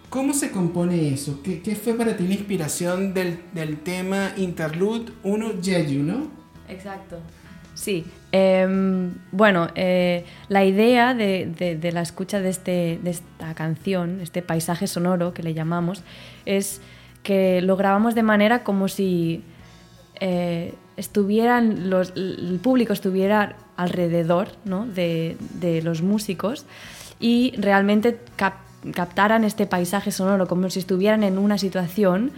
¿Cómo 0.10 0.34
se 0.34 0.52
compone 0.52 1.14
eso? 1.14 1.42
¿Qué, 1.44 1.62
qué 1.62 1.76
fue 1.76 1.94
para 1.94 2.16
ti 2.16 2.28
la 2.28 2.36
inspiración 2.36 3.14
del, 3.14 3.42
del 3.54 3.78
tema 3.80 4.32
Interlude 4.38 5.12
1 5.24 5.54
Jeju, 5.62 6.02
no? 6.02 6.32
Exacto. 6.70 7.20
Sí, 7.76 8.06
em, 8.32 9.14
bueno, 9.32 9.70
eh, 9.76 10.26
la 10.50 10.66
idea 10.66 11.14
de, 11.14 11.80
la 11.94 12.02
escucha 12.02 12.42
de, 12.42 12.50
este, 12.50 13.00
de 13.02 13.12
esta 13.12 13.54
canción, 13.54 14.20
este 14.22 14.42
paisaje 14.42 14.88
sonoro 14.88 15.34
que 15.34 15.44
le 15.44 15.54
llamamos, 15.54 16.04
es 16.46 16.82
que 17.24 17.62
lo 17.62 17.76
grabamos 17.76 18.16
de 18.16 18.24
manera 18.24 18.64
como 18.64 18.88
si 18.88 19.44
eh, 20.20 20.74
estuvieran 20.96 21.90
los, 21.90 22.14
el 22.16 22.60
público 22.62 22.94
estuviera 22.94 23.56
alrededor 23.76 24.50
de, 24.66 25.82
los 25.84 26.02
músicos 26.02 26.66
y 27.20 27.54
realmente 27.58 28.20
captaran 28.94 29.44
este 29.44 29.68
paisaje 29.68 30.12
sonoro 30.12 30.48
como 30.48 30.70
si 30.70 30.80
estuvieran 30.80 31.24
en 31.24 31.38
una 31.38 31.58
situación 31.58 32.32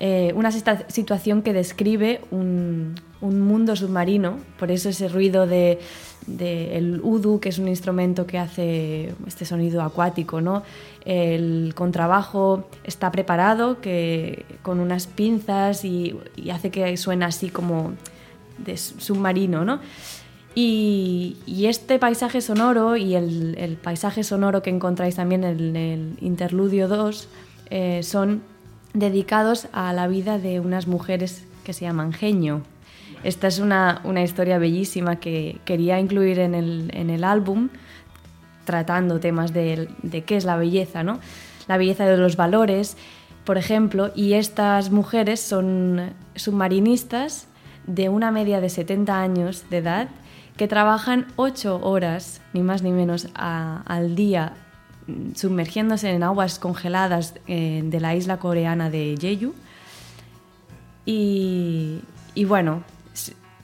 eh, 0.00 0.32
una 0.34 0.50
situación 0.50 1.42
que 1.42 1.52
describe 1.52 2.22
un, 2.32 2.96
mundo 3.22 3.76
submarino, 3.76 4.38
por 4.58 4.70
eso 4.70 4.88
ese 4.88 5.08
ruido 5.08 5.46
de, 5.46 5.78
el 6.26 7.00
udu, 7.02 7.40
que 7.40 7.48
es 7.48 7.58
un 7.58 7.68
instrumento 7.68 8.26
que 8.26 8.38
hace 8.38 9.14
este 9.26 9.44
sonido 9.44 9.82
acuático, 9.82 10.40
¿no? 10.40 10.62
El 11.04 11.72
contrabajo 11.74 12.68
está 12.84 13.10
preparado 13.10 13.80
que, 13.80 14.44
con 14.62 14.80
unas 14.80 15.06
pinzas 15.06 15.84
y, 15.84 16.16
hace 16.52 16.70
que 16.70 16.96
suene 16.96 17.24
así 17.24 17.48
como 17.48 17.92
de 18.58 18.76
submarino, 18.76 19.64
¿no? 19.64 19.80
Y, 20.54 21.36
este 21.66 21.98
paisaje 21.98 22.40
sonoro 22.40 22.96
y 22.96 23.14
el, 23.14 23.78
paisaje 23.82 24.24
sonoro 24.24 24.62
que 24.62 24.70
encontráis 24.70 25.16
también 25.16 25.44
en 25.44 25.76
el 25.76 26.16
interludio 26.20 26.88
2 26.88 27.28
eh, 27.70 28.02
son 28.02 28.42
dedicados 28.94 29.68
a 29.72 29.92
la 29.92 30.08
vida 30.08 30.38
de 30.38 30.60
unas 30.60 30.86
mujeres 30.86 31.44
que 31.64 31.72
se 31.72 31.84
llaman 31.84 32.12
Genio. 32.12 32.62
Esta 33.24 33.46
es 33.46 33.58
una, 33.58 34.00
una 34.04 34.22
historia 34.22 34.58
bellísima 34.58 35.16
que 35.16 35.58
quería 35.64 36.00
incluir 36.00 36.38
en 36.38 36.54
el, 36.54 36.90
en 36.94 37.10
el 37.10 37.24
álbum, 37.24 37.68
tratando 38.64 39.20
temas 39.20 39.52
de, 39.52 39.88
de, 40.02 40.24
qué 40.24 40.36
es 40.36 40.44
la 40.44 40.56
belleza, 40.56 41.02
¿no? 41.02 41.20
La 41.68 41.76
belleza 41.76 42.06
de 42.06 42.16
los 42.16 42.36
valores, 42.36 42.96
por 43.44 43.58
ejemplo, 43.58 44.10
y 44.14 44.34
estas 44.34 44.90
mujeres 44.90 45.40
son 45.40 46.14
submarinistas 46.34 47.46
de 47.86 48.08
una 48.08 48.30
media 48.30 48.60
de 48.60 48.68
70 48.68 49.20
años 49.20 49.64
de 49.70 49.78
edad 49.78 50.08
que 50.56 50.68
trabajan 50.68 51.26
8 51.36 51.80
horas, 51.82 52.40
ni 52.52 52.62
más 52.62 52.82
ni 52.82 52.92
menos, 52.92 53.28
al 53.34 54.14
día 54.14 54.54
sumergiéndose 55.34 56.10
en 56.10 56.22
aguas 56.22 56.58
congeladas 56.58 57.34
eh, 57.46 57.82
de 57.84 58.00
la 58.00 58.14
isla 58.14 58.38
coreana 58.38 58.90
de 58.90 59.16
Jeju. 59.20 59.54
Y, 61.04 62.00
bueno, 62.46 62.84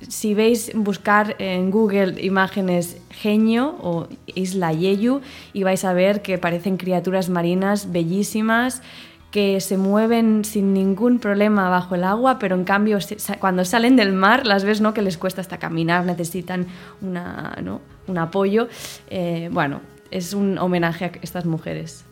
si, 0.06 0.34
veis 0.34 0.72
buscar 0.74 1.36
en 1.38 1.70
Google 1.70 2.22
imágenes 2.22 2.98
genio 3.10 3.76
o 3.80 4.06
isla 4.26 4.72
Jeju 4.72 5.20
y 5.52 5.62
vais 5.64 5.84
a 5.84 5.92
ver 5.92 6.22
que 6.22 6.38
parecen 6.38 6.76
criaturas 6.76 7.28
marinas 7.28 7.90
bellísimas 7.90 8.82
que 9.30 9.60
se 9.60 9.76
mueven 9.76 10.44
sin 10.44 10.72
ningún 10.72 11.18
problema 11.18 11.68
bajo 11.68 11.94
el 11.94 12.04
agua, 12.04 12.38
pero 12.38 12.56
en 12.56 12.64
cambio 12.64 12.98
cuando 13.38 13.64
salen 13.64 13.96
del 13.96 14.12
mar 14.12 14.46
las 14.46 14.64
ves 14.64 14.80
¿no? 14.80 14.94
que 14.94 15.02
les 15.02 15.18
cuesta 15.18 15.40
hasta 15.40 15.58
caminar, 15.58 16.06
necesitan 16.06 16.66
una, 17.02 17.56
un 18.06 18.18
apoyo. 18.18 18.68
Eh, 19.10 19.50
bueno, 19.52 19.80
es 20.10 20.32
un 20.32 20.56
homenaje 20.58 21.04
a 21.04 21.12
estas 21.20 21.44
mujeres. 21.44 22.07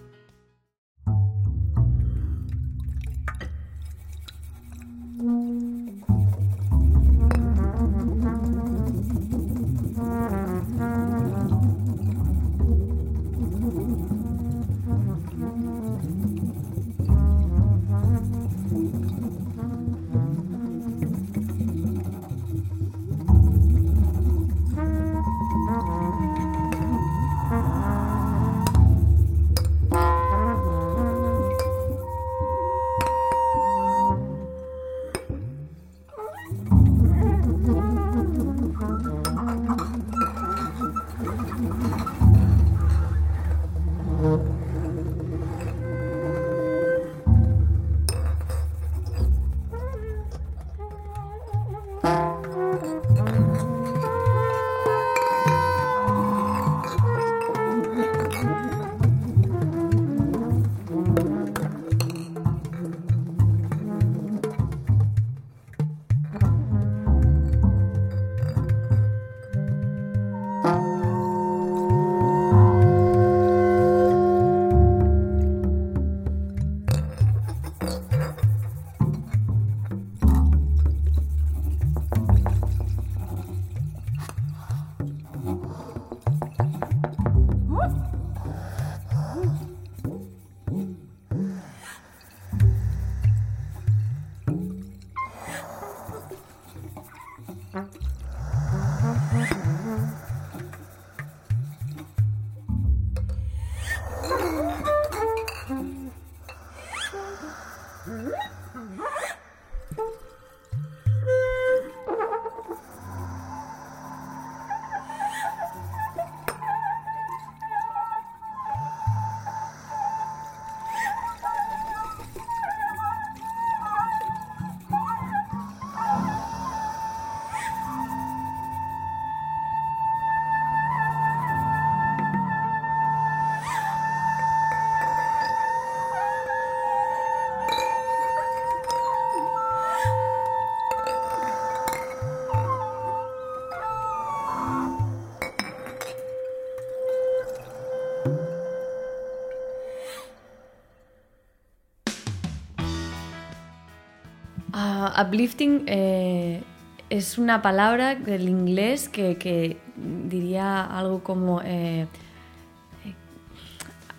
Uplifting 155.20 155.84
eh, 155.86 156.62
es 157.10 157.38
una 157.38 157.62
palabra 157.62 158.14
del 158.14 158.48
inglés 158.48 159.08
que, 159.08 159.76
diría 159.96 160.84
algo 160.84 161.22
como... 161.22 161.60
eh, 161.64 162.06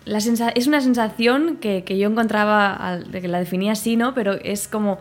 la 0.04 0.20
sensa- 0.20 0.52
es 0.54 0.66
una 0.66 0.80
sensación 0.80 1.56
que, 1.56 1.84
que 1.84 1.98
yo 1.98 2.08
encontraba, 2.08 2.98
que 3.12 3.28
la 3.28 3.38
definía 3.40 3.72
así, 3.72 3.96
¿no? 3.96 4.14
Pero 4.14 4.32
es 4.32 4.66
como 4.66 4.98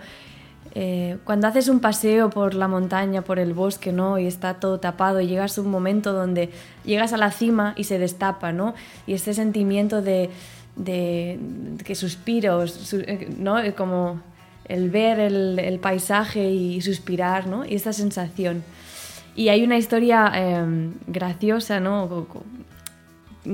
eh, 0.76 1.18
cuando 1.24 1.48
haces 1.48 1.70
un 1.70 1.80
paseo 1.80 2.30
por 2.30 2.54
la 2.54 2.68
montaña, 2.68 3.22
por 3.22 3.40
el 3.40 3.54
bosque, 3.54 3.94
¿no? 3.94 4.20
Y 4.20 4.28
está 4.28 4.56
todo 4.56 4.80
tapado 4.82 5.22
y 5.22 5.28
llegas 5.28 5.58
a 5.58 5.62
un 5.62 5.72
momento 5.72 6.12
donde 6.12 6.50
llegas 6.84 7.14
a 7.14 7.18
la 7.18 7.32
cima 7.32 7.74
y 7.78 7.86
se 7.86 8.00
destapa, 8.00 8.52
¿no? 8.52 8.76
Y 9.06 9.14
este 9.14 9.34
sentimiento 9.34 10.02
de, 10.02 10.30
de- 10.76 11.40
que 11.86 11.96
suspiros, 11.96 12.72
su- 12.72 13.00
eh, 13.00 13.34
¿no? 13.38 13.60
Eh, 13.60 13.74
Como 13.74 14.20
el 14.68 14.90
ver 14.90 15.20
el, 15.20 15.80
paisaje 15.80 16.52
y 16.52 16.82
suspirar, 16.82 17.48
¿no? 17.48 17.66
Y 17.66 17.76
esta 17.76 17.94
sensación. 17.94 18.64
Y 19.36 19.50
hay 19.50 19.64
una 19.64 19.78
historia 19.78 20.32
eh, 20.36 20.90
graciosa, 21.08 21.80
¿no? 21.80 22.28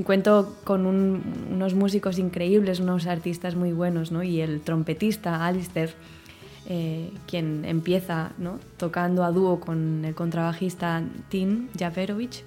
Cuento 0.04 0.56
con 0.64 0.86
un- 0.86 1.22
unos 1.52 1.74
músicos 1.74 2.18
increíbles, 2.18 2.80
unos 2.80 3.06
artistas 3.06 3.54
muy 3.54 3.72
buenos, 3.72 4.10
¿no? 4.10 4.22
Y 4.24 4.40
el 4.40 4.60
trompetista, 4.60 5.46
Alistair, 5.46 5.94
eh, 6.66 7.12
quien 7.28 7.64
empieza 7.64 8.32
tocando 8.76 9.22
a 9.22 9.30
dúo 9.30 9.60
con 9.60 10.04
el 10.04 10.14
contrabajista 10.14 11.02
Tim 11.28 11.68
Javerovich, 11.78 12.42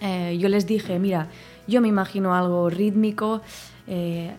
eh, 0.00 0.36
yo 0.38 0.48
les 0.48 0.66
dije, 0.66 1.00
mira, 1.00 1.28
yo 1.66 1.80
me 1.80 1.88
imagino 1.88 2.34
algo 2.34 2.70
rítmico, 2.70 3.40
eh, 3.88 4.30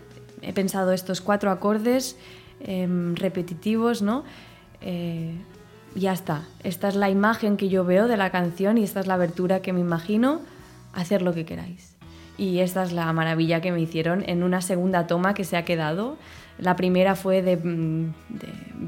he 0.42 0.54
pensado 0.54 0.94
estos 0.94 1.20
cuatro 1.20 1.52
acordes 1.52 2.16
em, 2.62 3.16
repetitivos, 3.16 4.02
¿no? 4.02 4.24
Eh, 4.82 5.34
ya 5.96 6.14
está, 6.14 6.44
esta 6.64 6.88
es 6.88 6.96
la 6.96 7.10
imagen 7.10 7.58
que 7.58 7.70
yo 7.70 7.84
veo 7.84 8.08
de 8.08 8.18
la 8.18 8.30
canción 8.30 8.78
y 8.78 8.84
esta 8.84 9.00
es 9.00 9.08
la 9.08 9.16
abertura 9.16 9.62
que 9.62 9.74
me 9.74 9.80
imagino, 9.80 10.42
hacer 10.94 11.22
lo 11.22 11.34
que 11.34 11.46
queráis. 11.46 11.96
Y 12.38 12.60
esta 12.60 12.84
es 12.84 12.94
la 12.94 13.12
maravilla 13.12 13.60
que 13.60 13.72
me 13.72 13.82
hicieron 13.82 14.24
en 14.28 14.44
una 14.44 14.62
segunda 14.62 15.08
toma 15.08 15.34
que 15.34 15.44
se 15.44 15.58
ha 15.58 15.66
quedado. 15.66 16.18
La 16.58 16.78
primera 16.78 17.16
fue 17.16 17.42
de, 17.42 17.58
mm, 17.58 18.14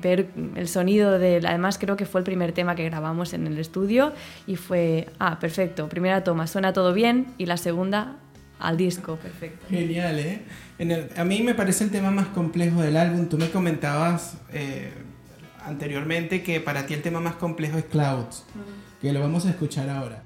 ver 0.02 0.30
el 0.56 0.68
sonido 0.70 1.20
de... 1.20 1.42
Además 1.46 1.78
creo 1.78 1.98
que 1.98 2.06
fue 2.06 2.22
el 2.22 2.26
primer 2.26 2.54
tema 2.54 2.76
que 2.76 2.86
grabamos 2.86 3.34
en 3.34 3.48
el 3.48 3.58
estudio 3.58 4.14
y 4.48 4.56
fue, 4.56 5.10
ah, 5.20 5.38
perfecto, 5.40 5.90
primera 5.90 6.24
toma, 6.24 6.48
suena 6.48 6.72
todo 6.72 6.94
bien 6.94 7.34
y 7.38 7.46
la 7.46 7.58
segunda 7.58 8.16
al 8.62 8.78
disco, 8.78 9.16
perfecto. 9.18 9.66
Genial, 9.70 10.20
¿eh? 10.20 10.42
En 10.80 10.92
el- 10.92 11.10
a 11.18 11.24
mí 11.24 11.42
me 11.44 11.54
parece 11.56 11.84
el 11.84 11.92
tema 11.92 12.12
más 12.12 12.28
complejo 12.28 12.82
del 12.82 12.96
álbum. 12.98 13.28
Tú 13.28 13.38
me 13.38 13.50
comentabas 13.50 14.38
eh, 14.54 14.92
anteriormente 15.66 16.42
que 16.44 16.60
para 16.62 16.86
ti 16.86 16.94
el 16.94 17.02
tema 17.02 17.20
más 17.20 17.36
complejo 17.36 17.78
es 17.78 17.86
Clouds, 17.86 18.46
que 19.02 19.12
lo 19.14 19.20
vamos 19.20 19.46
a 19.46 19.50
escuchar 19.50 19.90
ahora. 19.90 20.24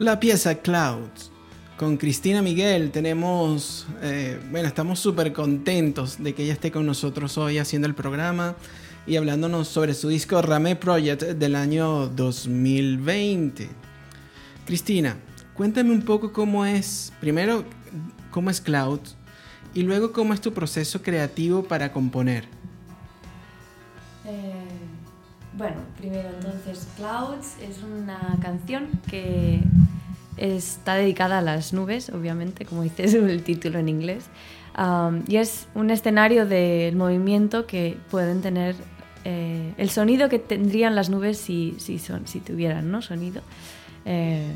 La 0.00 0.18
pieza 0.18 0.56
Clouds. 0.56 1.30
Con 1.76 1.98
Cristina 1.98 2.42
Miguel 2.42 2.90
tenemos, 2.90 3.86
eh, 4.02 4.40
bueno, 4.50 4.66
estamos 4.66 4.98
súper 4.98 5.32
contentos 5.32 6.20
de 6.20 6.34
que 6.34 6.42
ella 6.42 6.54
esté 6.54 6.72
con 6.72 6.84
nosotros 6.84 7.38
hoy 7.38 7.58
haciendo 7.58 7.86
el 7.86 7.94
programa 7.94 8.56
y 9.06 9.14
hablándonos 9.14 9.68
sobre 9.68 9.94
su 9.94 10.08
disco 10.08 10.42
Rame 10.42 10.74
Project 10.74 11.22
del 11.22 11.54
año 11.54 12.08
2020. 12.08 13.68
Cristina, 14.66 15.16
cuéntame 15.54 15.92
un 15.92 16.02
poco 16.02 16.32
cómo 16.32 16.66
es, 16.66 17.12
primero, 17.20 17.64
cómo 18.32 18.50
es 18.50 18.60
Clouds 18.60 19.14
y 19.74 19.82
luego 19.82 20.10
cómo 20.10 20.34
es 20.34 20.40
tu 20.40 20.52
proceso 20.52 21.02
creativo 21.02 21.62
para 21.62 21.92
componer. 21.92 22.46
Eh, 24.24 24.54
bueno, 25.56 25.76
primero 25.96 26.30
entonces 26.30 26.88
Clouds 26.96 27.58
es 27.60 27.80
una 27.84 28.36
canción 28.42 28.88
que 29.08 29.60
está 30.36 30.94
dedicada 30.94 31.38
a 31.38 31.42
las 31.42 31.72
nubes, 31.72 32.10
obviamente, 32.10 32.64
como 32.64 32.82
dices 32.82 33.14
el 33.14 33.42
título 33.42 33.78
en 33.78 33.88
inglés, 33.88 34.26
y 35.28 35.36
es 35.36 35.68
un 35.74 35.90
escenario 35.90 36.46
del 36.46 36.96
movimiento 36.96 37.66
que 37.66 37.96
pueden 38.10 38.42
tener 38.42 38.74
eh, 39.24 39.72
el 39.78 39.88
sonido 39.88 40.28
que 40.28 40.38
tendrían 40.38 40.94
las 40.94 41.08
nubes 41.08 41.38
si, 41.38 41.76
si, 41.78 41.98
son, 41.98 42.26
si 42.26 42.40
tuvieran 42.40 42.90
¿no? 42.90 43.00
sonido. 43.00 43.42
Eh, 44.04 44.52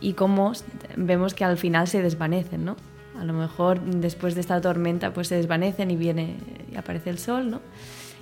y 0.00 0.12
cómo 0.12 0.52
vemos 0.96 1.34
que 1.34 1.44
al 1.44 1.56
final 1.56 1.88
se 1.88 2.02
desvanecen, 2.02 2.64
¿no? 2.64 2.76
A 3.18 3.24
lo 3.24 3.32
mejor 3.32 3.80
después 3.80 4.34
de 4.34 4.42
esta 4.42 4.60
tormenta 4.60 5.12
pues 5.12 5.28
se 5.28 5.36
desvanecen 5.36 5.90
y 5.90 5.96
viene 5.96 6.36
y 6.70 6.76
aparece 6.76 7.10
el 7.10 7.18
sol, 7.18 7.50
¿no? 7.50 7.60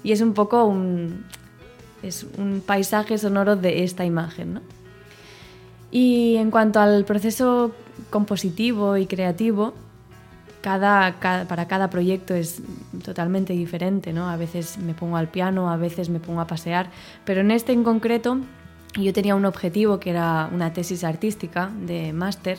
Y 0.04 0.12
es 0.12 0.20
un 0.20 0.32
poco 0.32 0.64
un, 0.64 1.24
es 2.02 2.24
un 2.38 2.62
paisaje 2.64 3.18
sonoro 3.18 3.56
de 3.56 3.82
esta 3.82 4.04
imagen, 4.04 4.54
¿no? 4.54 4.60
Y 5.92 6.36
en 6.36 6.50
cuanto 6.50 6.80
al 6.80 7.04
proceso 7.04 7.70
compositivo 8.10 8.96
y 8.96 9.06
creativo, 9.06 9.74
cada, 10.62 11.16
para 11.20 11.68
cada 11.68 11.90
proyecto 11.90 12.34
es 12.34 12.62
totalmente 13.04 13.52
diferente, 13.52 14.12
¿no? 14.12 14.28
A 14.30 14.36
veces 14.36 14.78
me 14.78 14.94
pongo 14.94 15.18
al 15.18 15.28
piano, 15.28 15.70
a 15.70 15.76
veces 15.76 16.08
me 16.08 16.18
pongo 16.18 16.40
a 16.40 16.46
pasear, 16.46 16.90
pero 17.24 17.42
en 17.42 17.50
este 17.50 17.72
en 17.72 17.84
concreto 17.84 18.38
yo 18.94 19.12
tenía 19.12 19.34
un 19.34 19.44
objetivo 19.44 20.00
que 20.00 20.10
era 20.10 20.48
una 20.52 20.72
tesis 20.72 21.04
artística 21.04 21.70
de 21.86 22.12
máster 22.12 22.58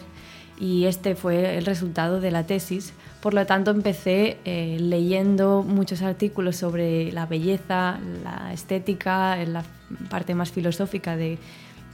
y 0.59 0.85
este 0.85 1.15
fue 1.15 1.57
el 1.57 1.65
resultado 1.65 2.21
de 2.21 2.31
la 2.31 2.45
tesis. 2.45 2.93
Por 3.21 3.33
lo 3.33 3.45
tanto, 3.45 3.71
empecé 3.71 4.37
eh, 4.45 4.77
leyendo 4.79 5.63
muchos 5.63 6.01
artículos 6.01 6.57
sobre 6.57 7.11
la 7.11 7.25
belleza, 7.25 7.99
la 8.23 8.53
estética, 8.53 9.35
la 9.45 9.63
parte 10.09 10.35
más 10.35 10.51
filosófica 10.51 11.15
de 11.15 11.37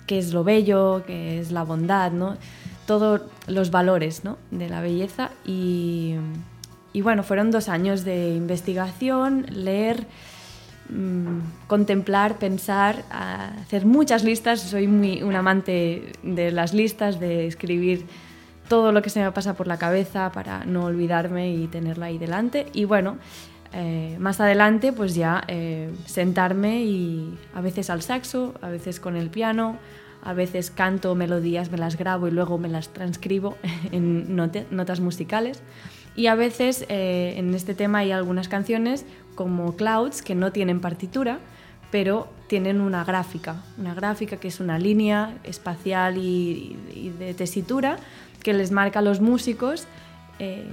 qué 0.10 0.18
es 0.18 0.34
lo 0.34 0.43
bello, 0.43 1.03
qué 1.05 1.39
es 1.39 1.51
la 1.51 1.62
bondad, 1.62 2.12
¿no? 2.12 2.36
todos 2.88 3.22
los 3.45 3.70
valores 3.70 4.24
¿no? 4.24 4.39
de 4.49 4.68
la 4.68 4.82
belleza. 4.82 5.30
Y, 5.45 6.16
y, 6.91 7.01
bueno, 7.01 7.22
fueron 7.22 7.51
dos 7.51 7.70
años 7.70 8.03
de 8.03 8.34
investigación, 8.34 9.45
leer, 9.51 10.07
mmm, 10.89 11.41
contemplar, 11.68 12.39
pensar, 12.39 13.03
hacer 13.12 13.86
muchas 13.86 14.24
listas. 14.24 14.62
Soy 14.62 14.88
muy 14.88 15.22
un 15.22 15.36
amante 15.36 16.12
de 16.24 16.49
las 16.49 16.74
listas, 16.74 17.20
de 17.20 17.45
escribir 17.45 18.07
todo 18.68 18.91
lo 18.91 19.03
que 19.03 19.12
se 19.12 19.20
me 19.20 19.32
pasa 19.32 19.53
por 19.53 19.68
la 19.68 19.78
cabeza 19.78 20.32
para 20.32 20.66
no 20.66 20.86
olvidarme 20.86 21.53
y 21.53 21.68
tenerla 21.68 22.07
ahí 22.07 22.18
delante. 22.18 22.66
Y 22.74 22.86
bueno, 22.86 23.18
eh, 23.72 24.18
más 24.20 24.39
adelante 24.39 24.91
pues 24.93 25.14
ya 25.14 25.43
eh, 25.47 25.91
sentarme 26.07 26.82
y 26.82 27.38
a 27.53 27.62
veces 27.62 27.91
al 27.91 28.01
saxo, 28.01 28.55
a 28.64 28.70
veces 28.70 28.99
con 28.99 29.16
el 29.16 29.30
piano, 29.30 29.78
a 30.24 30.34
veces 30.34 30.72
canto 30.72 31.15
melodías, 31.15 31.72
me 31.72 31.78
las 31.78 31.97
grabo 31.97 32.28
y 32.28 32.32
luego 32.32 32.57
me 32.57 32.67
las 32.67 32.89
transcribo 32.89 33.57
en 33.91 34.36
notas 34.36 34.99
musicales. 34.99 35.61
Y 36.15 36.28
a 36.28 36.36
veces 36.36 36.86
eh, 36.89 37.36
en 37.38 37.53
este 37.53 37.74
tema 37.76 37.99
hay 37.99 38.11
algunas 38.11 38.49
canciones 38.49 39.05
como 39.36 39.76
Clouds 39.76 40.22
que 40.22 40.36
no 40.36 40.51
tienen 40.51 40.82
partitura, 40.82 41.39
pero 41.91 42.28
tienen 42.47 42.82
una 42.82 43.03
gráfica, 43.03 43.63
una 43.78 43.93
gráfica 43.93 44.38
que 44.38 44.49
es 44.49 44.59
una 44.59 44.78
línea 44.78 45.38
espacial 45.43 46.17
y, 46.17 46.76
de 47.17 47.34
tesitura 47.34 47.97
que 48.43 48.53
les 48.53 48.72
marca 48.72 48.99
a 48.99 49.01
los 49.01 49.22
músicos 49.22 49.88
eh, 50.39 50.65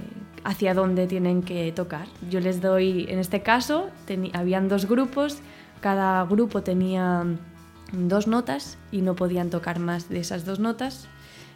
hacia 0.43 0.73
dónde 0.73 1.07
tienen 1.07 1.43
que 1.43 1.71
tocar. 1.71 2.07
Yo 2.29 2.39
les 2.39 2.61
doy, 2.61 3.05
en 3.09 3.19
este 3.19 3.41
caso, 3.41 3.89
habían 4.33 4.67
dos 4.67 4.87
grupos, 4.87 5.39
cada 5.81 6.23
grupo 6.25 6.61
tenía 6.61 7.25
dos 7.91 8.27
notas 8.27 8.77
y 8.91 9.01
no 9.01 9.15
podían 9.15 9.49
tocar 9.49 9.79
más 9.79 10.09
de 10.09 10.19
esas 10.19 10.45
dos 10.45 10.59
notas 10.59 11.07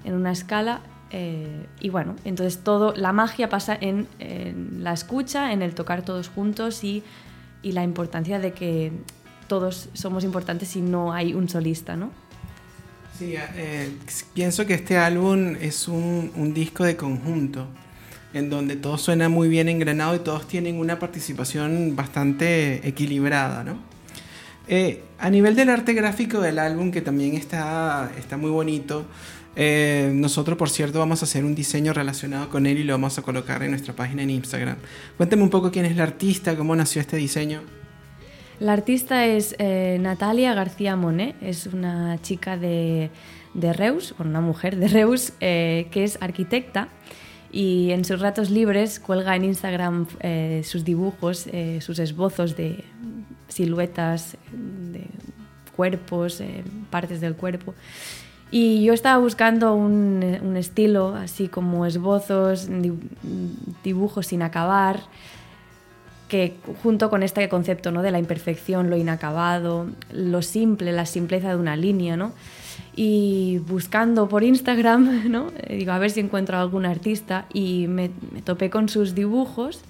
en 0.04 0.14
una 0.14 0.32
escala. 0.32 0.82
Eh, 1.12 1.66
y 1.80 1.90
bueno, 1.90 2.16
entonces 2.24 2.64
todo, 2.64 2.94
la 2.96 3.12
magia 3.12 3.50
pasa 3.50 3.78
en, 3.80 4.08
la 4.80 4.94
escucha, 4.94 5.52
en 5.52 5.62
el 5.62 5.76
tocar 5.76 6.04
todos 6.04 6.30
juntos 6.30 6.84
y, 6.84 7.04
y, 7.62 7.74
la 7.74 7.84
importancia 7.84 8.40
de 8.40 8.54
que 8.54 8.94
todos 9.48 9.90
somos 9.94 10.24
importantes 10.24 10.70
si 10.70 10.82
no 10.82 11.12
hay 11.12 11.34
un 11.34 11.50
solista, 11.50 11.98
¿no? 11.98 12.12
Sí, 13.18 13.36
eh, 13.38 13.92
pienso 14.34 14.66
que 14.66 14.74
este 14.74 14.98
álbum 14.98 15.58
es 15.60 15.90
un, 15.90 16.32
un 16.36 16.54
disco 16.54 16.86
de 16.86 16.96
conjunto 16.96 17.68
en 18.34 18.50
donde 18.50 18.78
todo 18.78 18.98
suena 18.98 19.28
muy 19.28 19.50
bien 19.50 19.68
engranado 19.68 20.16
y 20.16 20.20
todos 20.20 20.48
tienen 20.48 20.80
una 20.80 20.98
participación 20.98 21.96
bastante 21.96 22.88
equilibrada, 22.88 23.66
¿no? 23.66 23.91
Eh, 24.74 25.04
a 25.20 25.30
nivel 25.30 25.54
del 25.54 25.68
arte 25.68 25.92
gráfico 25.92 26.40
del 26.40 26.58
álbum, 26.58 26.92
que 26.92 27.02
también 27.02 27.36
está, 27.36 28.10
está 28.18 28.38
muy 28.38 28.50
bonito, 28.50 29.06
eh, 29.58 30.14
nosotros, 30.16 30.58
por 30.58 30.70
cierto, 30.70 30.98
vamos 30.98 31.22
a 31.22 31.26
hacer 31.26 31.44
un 31.44 31.54
diseño 31.54 31.92
relacionado 31.92 32.48
con 32.48 32.66
él 32.66 32.78
y 32.78 32.86
lo 32.86 32.94
vamos 32.94 33.20
a 33.20 33.22
colocar 33.22 33.62
en 33.64 33.72
nuestra 33.72 33.94
página 33.94 34.24
en 34.24 34.30
Instagram. 34.30 34.78
Cuéntame 35.18 35.44
un 35.44 35.50
poco 35.50 35.72
quién 35.72 35.84
es 35.84 35.98
la 35.98 36.04
artista, 36.04 36.56
cómo 36.56 36.74
nació 36.74 37.02
este 37.02 37.18
diseño. 37.18 37.64
La 38.62 38.72
artista 38.72 39.26
es 39.26 39.58
eh, 39.60 39.98
Natalia 40.00 40.54
García 40.54 40.96
Monet, 40.96 41.36
es 41.42 41.68
una 41.68 42.22
chica 42.22 42.56
de, 42.56 43.10
de 43.54 43.74
Reus, 43.74 44.16
una 44.20 44.40
mujer 44.40 44.78
de 44.78 44.88
Reus, 44.88 45.34
que 45.42 45.90
es 45.92 46.18
arquitecta 46.22 46.88
y 47.52 47.92
en 47.92 48.06
sus 48.06 48.22
ratos 48.22 48.50
libres 48.50 49.02
cuelga 49.02 49.36
en 49.36 49.44
Instagram 49.44 50.08
sus 50.64 50.86
dibujos, 50.86 51.50
sus 51.82 52.00
esbozos 52.00 52.56
de, 52.56 52.86
siluetas 53.52 54.38
de 54.52 55.08
cuerpos, 55.76 56.42
eh, 56.42 56.64
partes 56.90 57.22
del 57.22 57.36
cuerpo. 57.36 57.74
Y 58.50 58.84
yo 58.84 58.94
estaba 58.94 59.18
buscando 59.18 59.74
un, 59.74 60.40
un, 60.42 60.58
estilo, 60.58 61.16
así 61.16 61.48
como 61.48 61.86
esbozos, 61.86 62.68
dibujos 63.84 64.28
sin 64.28 64.42
acabar, 64.42 65.00
que 66.28 66.58
junto 66.84 67.10
con 67.10 67.24
este 67.24 67.48
concepto 67.48 67.92
¿no? 67.92 68.02
de 68.02 68.12
la 68.12 68.20
imperfección, 68.20 68.90
lo 68.90 68.98
inacabado, 68.98 69.88
lo 70.14 70.42
simple, 70.42 70.92
la 70.92 71.06
simpleza 71.06 71.50
de 71.50 71.56
una 71.56 71.76
línea, 71.76 72.18
¿no? 72.18 72.34
Y 72.96 73.60
buscando 73.68 74.28
por 74.28 74.44
Instagram, 74.44 75.30
¿no? 75.32 75.52
digo, 75.70 75.94
a 75.94 76.00
ver 76.00 76.12
si 76.12 76.20
encuentro 76.20 76.58
algún 76.58 76.86
artista, 76.86 77.46
y 77.54 77.88
me 77.88 78.12
topé 78.44 78.70
con 78.70 78.90
sus 78.90 79.16
dibujos 79.16 79.82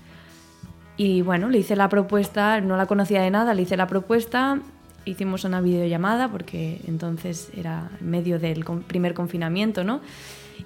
y 0.98 1.22
bueno, 1.22 1.50
le 1.50 1.60
hice 1.60 1.76
la 1.76 1.89
propuesta, 1.89 2.62
no 2.62 2.78
la 2.78 2.86
conocía 2.86 3.22
de 3.22 3.32
nada, 3.32 3.54
le 3.54 3.64
hice 3.64 3.78
la 3.78 3.88
propuesta, 3.88 4.60
hicimos 5.06 5.44
una 5.44 5.62
videollamada 5.62 6.30
porque 6.30 6.82
entonces 6.88 7.50
era 7.56 7.89
en 8.00 8.10
medio 8.10 8.39
del 8.39 8.64
primer 8.88 9.14
confinamiento, 9.14 9.84
¿no? 9.84 10.02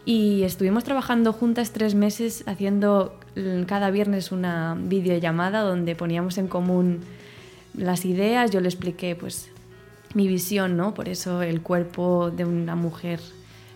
Y 0.03 0.43
estuvimos 0.43 0.83
trabajando 0.83 1.31
juntas 1.31 1.71
tres 1.71 1.95
meses 1.95 2.43
haciendo 2.47 3.17
cada 3.65 3.91
viernes 3.91 4.31
una 4.31 4.77
videollamada 4.77 5.61
donde 5.61 5.95
poníamos 5.95 6.37
en 6.37 6.47
común 6.47 7.01
las 7.73 8.05
ideas, 8.05 8.51
yo 8.51 8.61
le 8.61 8.67
expliqué 8.67 9.15
pues 9.15 9.49
mi 10.13 10.27
visión, 10.27 10.77
¿no? 10.77 10.93
Por 10.93 11.09
eso 11.09 11.41
el 11.41 11.61
cuerpo 11.61 12.31
de 12.31 12.45
una 12.45 12.75
mujer 12.75 13.19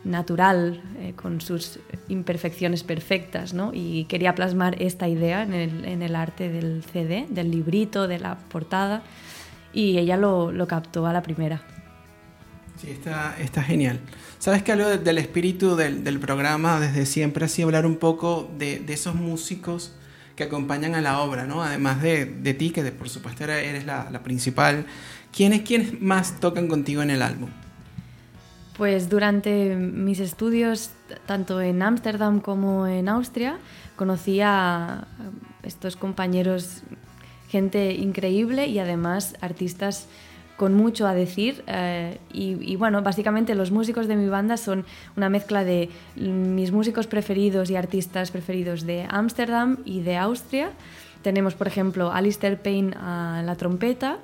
natural, 0.04 0.82
eh, 1.00 1.14
con 1.16 1.41
sus 1.41 1.80
imperfecciones 2.08 2.84
perfectas, 2.84 3.54
¿no? 3.54 3.72
Y 3.74 4.06
quería 4.06 4.34
plasmar 4.36 4.82
esta 4.82 5.08
idea 5.08 5.43
en 5.43 5.54
el, 5.54 5.86
en 5.86 6.02
el, 6.02 6.16
arte 6.16 6.50
del 6.50 6.84
CD, 6.84 7.26
del 7.30 7.52
librito, 7.52 8.08
de 8.08 8.20
la 8.20 8.38
portada, 8.38 9.04
y 9.74 9.97
ella 9.97 10.18
lo, 10.18 10.52
lo 10.52 10.68
captó 10.68 11.06
a 11.06 11.14
la 11.14 11.22
primera. 11.22 11.62
Sí, 12.78 12.91
está, 12.91 13.36
está 13.39 13.62
genial. 13.62 14.00
Sabes 14.38 14.64
que 14.64 14.72
algo 14.72 14.88
del 14.88 15.18
espíritu 15.18 15.76
del, 15.76 16.04
del, 16.06 16.18
programa 16.20 16.80
desde 16.80 17.06
siempre 17.06 17.43
ha 17.43 17.50
sido 17.50 17.68
hablar 17.68 17.86
un 17.86 17.97
poco 17.97 18.50
de, 18.58 18.80
de, 18.80 18.93
esos 18.93 19.16
músicos 19.16 19.93
que 20.38 20.45
acompañan 20.45 20.95
a 20.95 21.02
la 21.02 21.20
obra, 21.20 21.45
¿no? 21.45 21.62
Además 21.62 22.02
de, 22.02 22.26
de 22.26 22.54
ti, 22.54 22.70
que 22.70 22.84
por 22.93 23.10
supuesto 23.10 23.43
eres 23.43 23.86
la, 23.86 24.10
la 24.10 24.24
principal. 24.24 24.86
¿Quiénes, 25.36 25.64
¿Quiénes 25.64 26.02
más 26.02 26.39
tocan 26.39 26.70
contigo 26.70 27.02
en 27.02 27.10
el 27.10 27.22
álbum? 27.22 27.50
Pues 28.80 29.10
durante 29.10 29.76
mis 29.76 30.22
estudios, 30.22 30.92
tanto 31.26 31.60
en 31.60 31.82
Ámsterdam 31.82 32.40
como 32.40 32.88
en 32.88 33.10
Austria, 33.10 33.58
conocí 33.98 34.40
a 34.40 35.06
estos 35.64 35.98
compañeros, 35.98 36.84
gente 37.50 37.94
increíble 37.94 38.68
y 38.68 38.80
además 38.80 39.36
artistas 39.42 40.08
con 40.56 40.76
mucho 40.76 41.08
a 41.08 41.14
decir 41.14 41.62
eh, 41.68 42.20
y, 42.32 42.78
bueno, 42.78 43.02
básicamente 43.02 43.54
los 43.54 43.70
músicos 43.70 44.08
de 44.08 44.16
mi 44.16 44.30
banda 44.30 44.56
son 44.56 44.86
una 45.18 45.28
mezcla 45.28 45.66
de 45.66 45.90
mis 46.16 46.72
músicos 46.72 47.06
preferidos 47.06 47.70
y 47.70 47.76
artistas 47.76 48.32
preferidos 48.32 48.86
de 48.86 49.06
Ámsterdam 49.10 49.80
y 49.84 50.04
de 50.04 50.16
Austria. 50.16 50.72
Tenemos, 51.22 51.54
por 51.54 51.68
ejemplo, 51.68 52.14
Alistair 52.14 52.58
Payne 52.62 52.96
a 52.96 53.44
la 53.46 53.58
trompeta, 53.58 54.20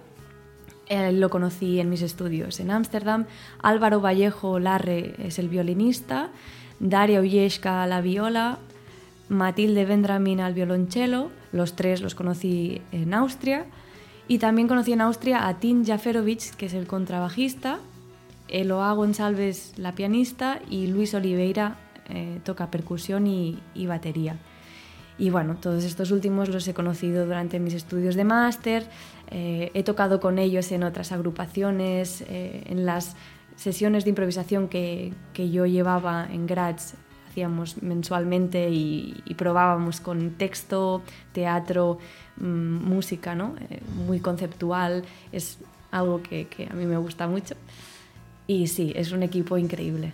lo 0.90 1.30
conocí 1.30 1.80
en 1.80 1.90
mis 1.90 2.02
estudios 2.02 2.60
en 2.60 2.72
Ámsterdam, 2.72 3.26
Álvaro 3.62 4.02
Vallejo 4.02 4.60
Larre 4.60 5.16
es 5.20 5.40
el 5.40 5.50
violinista, 5.50 6.30
Daria 6.80 7.22
Ullesca 7.22 7.84
a 7.84 7.88
la 7.88 8.02
viola, 8.02 8.60
Matilde 9.30 9.86
Vendramin 9.86 10.40
al 10.40 10.54
violonchelo, 10.54 11.32
los 11.52 11.76
tres 11.76 12.02
los 12.02 12.16
conocí 12.16 12.82
en 12.92 13.14
Austria, 13.14 13.66
y 14.28 14.40
también 14.40 14.68
conocí 14.68 14.94
en 14.94 15.02
Austria 15.02 15.48
a 15.48 15.60
Tim 15.60 15.86
Jaferovic, 15.86 16.56
que 16.56 16.66
es 16.68 16.74
el 16.74 16.88
contrabajista, 16.88 17.80
Eloa 18.48 18.94
González, 18.94 19.74
la 19.78 19.94
pianista, 19.94 20.60
y 20.70 20.88
Luis 20.88 21.14
Oliveira 21.14 21.78
eh, 22.10 22.40
toca 22.44 22.70
percusión 22.70 23.28
y, 23.28 23.60
batería. 23.88 24.38
Y 25.18 25.30
bueno, 25.30 25.56
todos 25.56 25.84
estos 25.84 26.12
últimos 26.12 26.50
los 26.50 26.68
he 26.68 26.74
conocido 26.74 27.26
durante 27.26 27.60
mis 27.60 27.74
estudios 27.74 28.16
de 28.16 28.26
máster, 28.26 28.88
eh, 29.32 29.72
he 29.74 29.84
tocado 29.84 30.20
con 30.20 30.40
ellos 30.40 30.72
en 30.72 30.84
otras 30.84 31.12
agrupaciones, 31.12 32.22
eh, 32.28 32.64
en 32.68 32.86
las 32.86 33.16
sesiones 33.56 34.04
de 34.04 34.10
improvisación 34.10 34.68
que, 34.68 35.14
que, 35.34 35.50
yo 35.50 35.66
llevaba 35.66 36.28
en 36.30 36.46
Graz 36.46 36.96
hacíamos 37.30 37.82
mensualmente 37.82 38.70
y, 38.70 39.24
probábamos 39.38 40.00
con 40.00 40.32
texto, 40.32 41.02
teatro, 41.34 42.00
Mm, 42.38 42.84
música, 42.84 43.34
¿no? 43.34 43.56
Eh, 43.70 43.80
muy 44.06 44.20
conceptual, 44.20 45.06
es 45.32 45.58
algo 45.92 46.22
que, 46.22 46.48
que, 46.48 46.68
a 46.68 46.74
mí 46.74 46.86
me 46.86 46.98
gusta 46.98 47.28
mucho. 47.28 47.56
Y 48.46 48.68
sí, 48.68 48.92
es 48.96 49.12
un 49.12 49.24
equipo 49.24 49.58
increíble. 49.58 50.14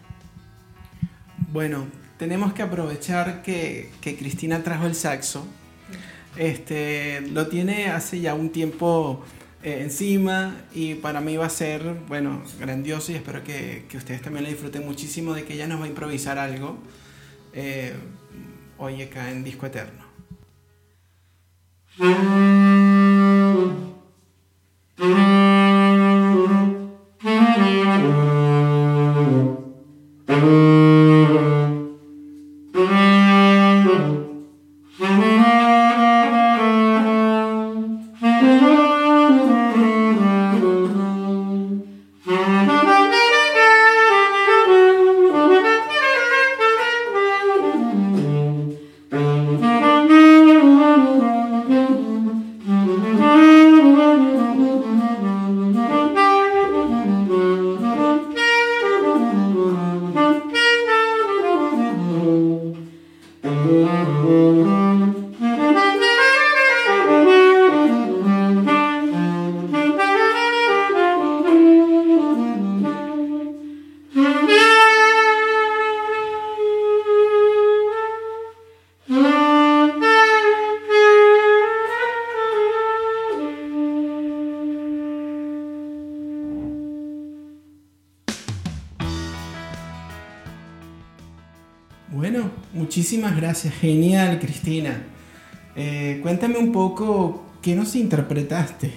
Bueno, 1.52 1.88
tenemos 2.22 2.53
que 2.53 2.61
aprovechar 2.61 3.41
que, 3.41 3.89
que 3.99 4.15
Cristina 4.15 4.61
trajo 4.61 4.86
el 4.86 4.93
saxo. 4.93 5.43
Este, 6.38 7.22
lo 7.22 7.47
tiene 7.47 7.88
hace 7.88 8.19
ya 8.19 8.36
un 8.36 8.51
tiempo 8.51 9.24
eh, 9.63 9.80
encima 9.82 10.55
y 10.72 10.93
para 10.93 11.19
mí 11.19 11.36
va 11.36 11.47
a 11.47 11.49
ser, 11.49 11.95
bueno, 12.07 12.43
grandioso 12.59 13.11
y 13.11 13.15
espero 13.15 13.43
que, 13.43 13.86
que, 13.89 13.97
ustedes 13.97 14.22
también 14.22 14.43
lo 14.43 14.51
disfruten 14.51 14.86
muchísimo 14.86 15.34
de 15.34 15.45
que 15.45 15.55
ella 15.55 15.65
nos 15.65 15.82
va 15.82 15.86
a 15.86 15.88
improvisar 15.88 16.38
algo 16.38 16.78
eh, 17.53 17.95
hoy 18.78 19.01
acá 19.01 19.32
en 19.32 19.43
Disco 19.43 19.65
Eterno. 19.65 20.05
Muchísimas 92.92 93.38
gracias, 93.38 93.74
genial 93.76 94.38
Cristina. 94.38 95.02
Eh, 95.78 96.20
cuéntame 96.22 96.58
un 96.58 96.74
poco, 96.74 97.46
¿qué 97.62 97.74
nos 97.74 97.96
interpretaste? 97.96 98.92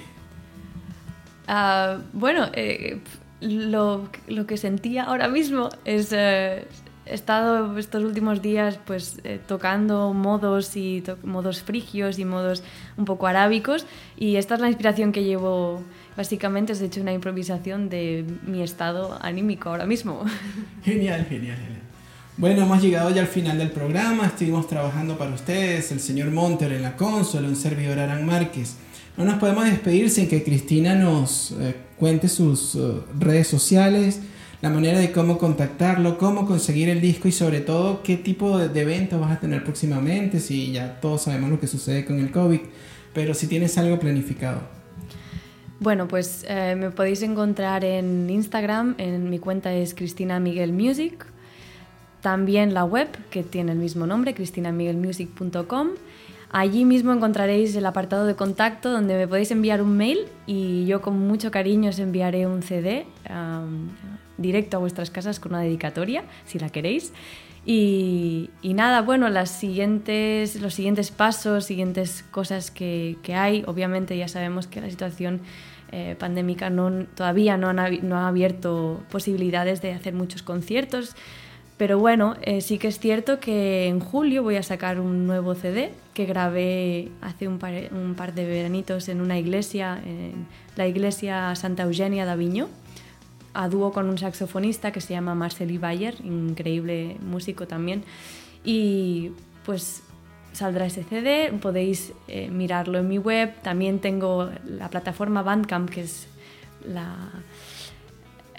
Uh, 1.46 2.02
bueno, 2.12 2.48
eh, 2.54 2.98
lo, 3.40 4.08
lo, 4.26 4.46
que 4.48 4.56
sentía 4.56 5.04
ahora 5.04 5.28
mismo 5.28 5.68
es... 5.84 6.08
Eh, 6.10 6.66
he 7.06 7.14
estado 7.14 7.78
estos 7.78 8.02
últimos 8.02 8.42
días 8.42 8.80
pues 8.84 9.20
eh, 9.22 9.38
tocando 9.46 10.12
modos 10.12 10.74
y 10.74 11.02
to 11.02 11.16
modos 11.22 11.62
frigios 11.62 12.18
y 12.18 12.24
modos 12.24 12.64
un 12.96 13.04
poco 13.04 13.26
arábicos 13.28 13.86
y 14.16 14.36
esta 14.36 14.54
es 14.54 14.60
la 14.60 14.68
inspiración 14.68 15.12
que 15.12 15.22
llevo 15.22 15.82
básicamente 16.16 16.72
es 16.72 16.80
hecho 16.80 17.02
una 17.02 17.12
improvisación 17.12 17.90
de 17.90 18.24
mi 18.46 18.62
estado 18.62 19.18
anímico 19.20 19.68
ahora 19.68 19.84
mismo. 19.84 20.24
Genial, 20.82 21.26
genial, 21.26 21.58
genial. 21.58 21.83
Bueno, 22.36 22.62
hemos 22.62 22.82
llegado 22.82 23.10
ya 23.10 23.20
al 23.20 23.28
final 23.28 23.58
del 23.58 23.70
programa, 23.70 24.26
estuvimos 24.26 24.66
trabajando 24.66 25.16
para 25.16 25.32
ustedes, 25.32 25.92
el 25.92 26.00
señor 26.00 26.32
Monter 26.32 26.72
en 26.72 26.82
la 26.82 26.96
consola, 26.96 27.46
un 27.46 27.54
servidor 27.54 28.00
Aran 28.00 28.26
Márquez. 28.26 28.74
No 29.16 29.24
nos 29.24 29.36
podemos 29.36 29.66
despedir 29.66 30.10
sin 30.10 30.28
que 30.28 30.42
Cristina 30.42 30.96
nos 30.96 31.52
eh, 31.52 31.76
cuente 31.96 32.26
sus 32.28 32.74
uh, 32.74 33.04
redes 33.20 33.46
sociales, 33.46 34.18
la 34.62 34.70
manera 34.70 34.98
de 34.98 35.12
cómo 35.12 35.38
contactarlo, 35.38 36.18
cómo 36.18 36.44
conseguir 36.44 36.88
el 36.88 37.00
disco 37.00 37.28
y 37.28 37.32
sobre 37.32 37.60
todo 37.60 38.02
qué 38.02 38.16
tipo 38.16 38.58
de, 38.58 38.68
de 38.68 38.80
eventos 38.80 39.20
vas 39.20 39.30
a 39.30 39.38
tener 39.38 39.62
próximamente, 39.62 40.40
si 40.40 40.72
ya 40.72 40.98
todos 41.00 41.22
sabemos 41.22 41.50
lo 41.50 41.60
que 41.60 41.68
sucede 41.68 42.04
con 42.04 42.18
el 42.18 42.32
COVID, 42.32 42.60
pero 43.12 43.34
si 43.34 43.46
tienes 43.46 43.78
algo 43.78 44.00
planificado. 44.00 44.60
Bueno, 45.78 46.08
pues 46.08 46.44
eh, 46.48 46.74
me 46.76 46.90
podéis 46.90 47.22
encontrar 47.22 47.84
en 47.84 48.28
Instagram, 48.28 48.96
en 48.98 49.30
mi 49.30 49.38
cuenta 49.38 49.72
es 49.72 49.94
Cristina 49.94 50.40
Miguel 50.40 50.72
Music 50.72 51.26
también 52.24 52.72
la 52.72 52.86
web, 52.86 53.08
que 53.28 53.42
tiene 53.42 53.72
el 53.72 53.78
mismo 53.78 54.06
nombre, 54.06 54.32
cristinamiguelmusic.com. 54.32 55.88
Allí 56.50 56.86
mismo 56.86 57.12
encontraréis 57.12 57.76
el 57.76 57.84
apartado 57.84 58.24
de 58.24 58.34
contacto 58.34 58.90
donde 58.90 59.14
me 59.14 59.28
podéis 59.28 59.50
enviar 59.50 59.82
un 59.82 59.94
mail 59.98 60.20
y 60.46 60.86
yo 60.86 61.02
con 61.02 61.18
mucho 61.18 61.50
cariño 61.50 61.90
os 61.90 61.98
enviaré 61.98 62.46
un 62.46 62.62
CD 62.62 63.04
directo 64.38 64.78
a 64.78 64.80
vuestras 64.80 65.10
casas 65.10 65.38
con 65.38 65.52
una 65.52 65.60
dedicatoria, 65.60 66.24
si 66.46 66.58
la 66.58 66.70
queréis. 66.70 67.12
Y, 67.66 68.48
nada, 68.62 69.02
bueno, 69.02 69.28
las 69.28 69.50
siguientes, 69.50 70.58
los 70.62 70.72
siguientes 70.72 71.10
pasos, 71.10 71.66
siguientes 71.66 72.24
cosas 72.30 72.70
que, 72.70 73.18
hay, 73.34 73.64
obviamente 73.66 74.16
ya 74.16 74.28
sabemos 74.28 74.66
que 74.66 74.80
la 74.80 74.88
situación 74.88 75.42
eh, 75.92 76.16
pandémica 76.18 76.70
no, 76.70 77.04
todavía 77.04 77.58
no, 77.58 77.74
no 77.74 78.16
ha 78.16 78.28
abierto 78.28 79.02
posibilidades 79.10 79.82
de 79.82 79.92
hacer 79.92 80.14
muchos 80.14 80.42
conciertos, 80.42 81.14
pero 81.76 81.98
bueno, 81.98 82.36
eh, 82.42 82.60
sí 82.60 82.78
que 82.78 82.88
es 82.88 83.00
cierto 83.00 83.40
que 83.40 83.88
en 83.88 83.98
julio 83.98 84.42
voy 84.42 84.56
a 84.56 84.62
sacar 84.62 85.00
un 85.00 85.26
nuevo 85.26 85.54
CD 85.54 85.92
que 86.14 86.24
grabé 86.24 87.10
hace 87.20 87.48
un 87.48 87.58
par, 87.58 88.34
de 88.34 88.46
veranitos 88.46 89.08
en 89.08 89.20
una 89.20 89.38
iglesia, 89.38 90.00
en 90.04 90.46
la 90.76 90.86
iglesia 90.86 91.54
Santa 91.56 91.82
Eugenia 91.82 92.24
de 92.24 92.30
Aviño, 92.30 92.68
a 93.54 93.68
dúo 93.68 93.92
con 93.92 94.08
un 94.08 94.18
saxofonista 94.18 94.92
que 94.92 95.00
se 95.00 95.14
llama 95.14 95.34
Marceli 95.34 95.78
Bayer, 95.78 96.14
increíble 96.24 97.16
músico 97.20 97.66
también. 97.66 98.04
Y 98.64 99.32
pues 99.64 100.04
saldrá 100.52 100.86
ese 100.86 101.02
CD, 101.02 101.52
podéis 101.60 102.12
eh, 102.28 102.50
mirarlo 102.50 102.98
en 102.98 103.08
mi 103.08 103.18
web. 103.18 103.52
También 103.62 103.98
tengo 103.98 104.48
la 104.64 104.88
plataforma 104.90 105.42
Bandcamp, 105.42 105.90
que 105.90 106.02
es 106.02 106.28
la 106.86 107.16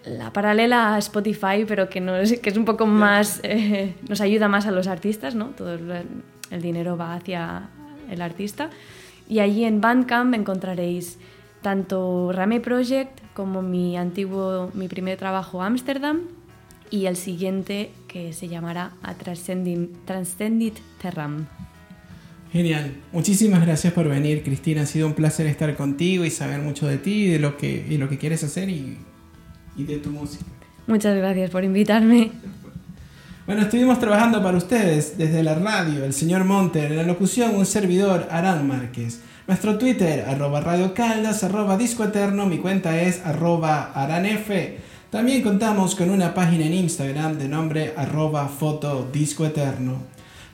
la 0.06 0.32
paralela 0.32 0.96
a 0.96 0.98
Spotify, 1.00 1.66
pero 1.68 1.90
que, 1.90 2.02
no 2.02 2.16
es, 2.16 2.40
que 2.40 2.50
es 2.50 2.58
un 2.58 2.66
poco 2.66 2.86
más, 2.86 3.40
eh, 3.44 3.96
nos 4.08 4.22
ayuda 4.22 4.48
más 4.48 4.66
a 4.66 4.72
los 4.72 4.88
artistas, 4.88 5.36
¿no? 5.36 5.48
Todo 5.48 5.74
el, 5.74 6.62
dinero 6.62 6.96
va 6.96 7.16
hacia 7.16 7.70
el 8.10 8.22
artista. 8.22 8.70
Y 9.28 9.40
allí 9.40 9.66
en 9.66 9.82
Bandcamp 9.82 10.34
encontraréis 10.36 11.18
tanto 11.62 12.32
Rame 12.32 12.60
Project 12.60 13.20
como 13.34 13.62
mi 13.62 13.98
antiguo, 13.98 14.70
mi 14.74 14.88
primer 14.88 15.18
trabajo 15.18 15.64
Amsterdam 15.64 16.22
y 16.92 17.08
el 17.08 17.16
siguiente 17.16 17.90
que 18.08 18.32
se 18.34 18.48
llamará 18.48 18.92
A 19.02 19.16
Transcendit 19.16 20.78
Terram. 21.02 21.48
Genial. 22.54 22.94
Muchísimas 23.12 23.66
gracias 23.66 23.92
por 23.92 24.08
venir, 24.08 24.44
Cristina. 24.44 24.84
Ha 24.84 24.86
sido 24.86 25.08
un 25.08 25.14
placer 25.14 25.48
estar 25.48 25.76
contigo 25.76 26.24
y 26.24 26.30
saber 26.30 26.62
mucho 26.62 26.88
de 26.88 27.00
ti, 27.00 27.28
de 27.28 27.40
lo 27.40 27.58
que, 27.58 27.86
y 27.90 27.98
lo 27.98 28.08
que 28.08 28.20
quieres 28.20 28.44
hacer 28.44 28.70
y, 28.70 28.98
y 29.76 29.84
de 29.84 29.98
tu 29.98 30.10
música. 30.10 30.46
Muchas 30.88 31.16
gracias 31.18 31.50
por 31.50 31.64
invitarme. 31.64 32.32
Bueno, 33.46 33.62
estuvimos 33.62 34.00
trabajando 34.00 34.42
para 34.42 34.58
ustedes 34.58 35.18
desde 35.18 35.44
la 35.44 35.56
radio, 35.56 36.04
el 36.04 36.14
señor 36.14 36.46
Monter, 36.46 36.92
en 36.92 36.98
la 36.98 37.04
locución 37.04 37.56
un 37.56 37.66
servidor, 37.66 38.28
Arán 38.32 38.68
Márquez. 38.68 39.22
Nuestro 39.48 39.78
Twitter, 39.78 40.26
arroba 40.28 40.62
Radio 40.62 40.96
Caldas, 40.96 41.44
arroba 41.44 41.78
Disco 41.78 42.04
Eterno, 42.04 42.48
mi 42.48 42.58
cuenta 42.58 43.00
es 43.00 43.24
arroba 43.24 43.92
aranf. 43.94 44.50
También 45.12 45.44
contamos 45.44 45.94
con 45.94 46.10
una 46.10 46.34
página 46.34 46.66
en 46.66 46.74
Instagram 46.74 47.38
de 47.38 47.48
nombre 47.48 47.94
arroba 47.96 48.48
foto 48.48 49.08
Disco 49.14 49.46
Eterno. 49.46 50.00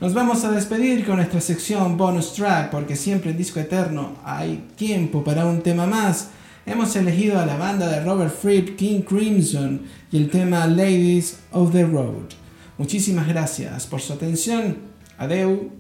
Nos 0.02 0.14
vamos 0.14 0.44
a 0.44 0.52
despedir 0.52 1.06
con 1.06 1.16
nuestra 1.16 1.40
sección 1.40 1.96
bonus 1.96 2.34
track 2.34 2.72
porque 2.72 2.98
siempre 2.98 3.32
en 3.32 3.38
Disco 3.38 3.62
Eterno 3.62 4.18
hay 4.26 4.68
tiempo 4.76 5.24
para 5.24 5.46
un 5.46 5.62
tema 5.62 5.86
más. 5.86 6.32
Hemos 6.66 6.96
elegido 6.96 7.40
a 7.40 7.46
la 7.46 7.58
banda 7.58 7.88
de 7.88 8.04
Robert 8.04 8.34
Fripp, 8.34 8.76
King 8.78 9.02
Crimson 9.02 9.82
y 10.12 10.18
el 10.18 10.30
tema 10.30 10.68
Ladies 10.68 11.40
of 11.52 11.72
the 11.72 11.84
Road. 11.84 12.30
Muchísimas 12.78 13.28
gracias 13.28 13.88
por 13.88 14.00
su 14.00 14.14
atención. 14.14 14.78
Adeu. 15.18 15.72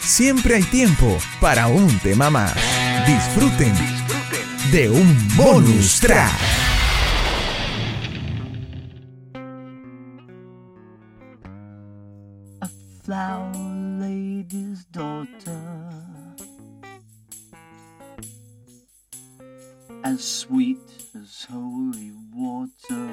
Siempre 0.00 0.54
hay 0.54 0.62
tiempo 0.62 1.18
para 1.40 1.66
un 1.66 1.98
tema 1.98 2.30
más. 2.30 2.54
Disfruten 3.06 3.72
de 4.72 4.90
un 4.90 5.36
bonus 5.36 6.00
track. 6.00 6.32
flower 13.08 13.50
lady's 13.98 14.84
daughter. 14.92 15.67
As 20.10 20.24
sweet 20.24 20.78
as 21.14 21.46
holy 21.50 22.12
water. 22.32 23.08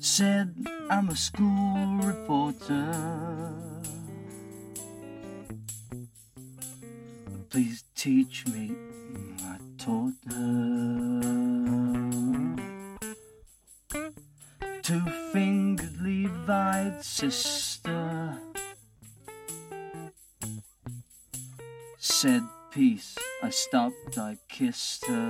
Said 0.00 0.54
I'm 0.88 1.10
a 1.10 1.16
school 1.16 2.00
reporter. 2.02 2.94
Please 7.50 7.84
teach 7.94 8.46
me, 8.46 8.74
I 9.44 9.58
taught 9.76 10.14
her. 10.30 11.20
Two 14.80 15.04
fingered 15.34 16.00
Levite 16.00 17.04
sister 17.04 17.61
I 24.18 24.36
kissed 24.48 25.06
her. 25.06 25.21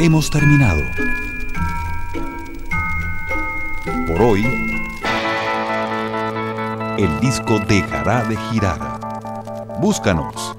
Hemos 0.00 0.30
terminado. 0.30 0.82
Por 4.06 4.22
hoy, 4.22 4.42
el 6.96 7.20
disco 7.20 7.58
dejará 7.60 8.24
de 8.24 8.36
girar. 8.50 8.98
Búscanos. 9.78 10.56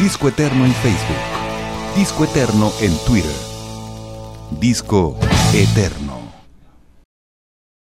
Disco 0.00 0.28
Eterno 0.28 0.64
en 0.64 0.72
Facebook. 0.72 1.94
Disco 1.94 2.24
Eterno 2.24 2.72
en 2.80 2.96
Twitter. 3.04 3.36
Disco 4.58 5.18
Eterno. 5.52 6.03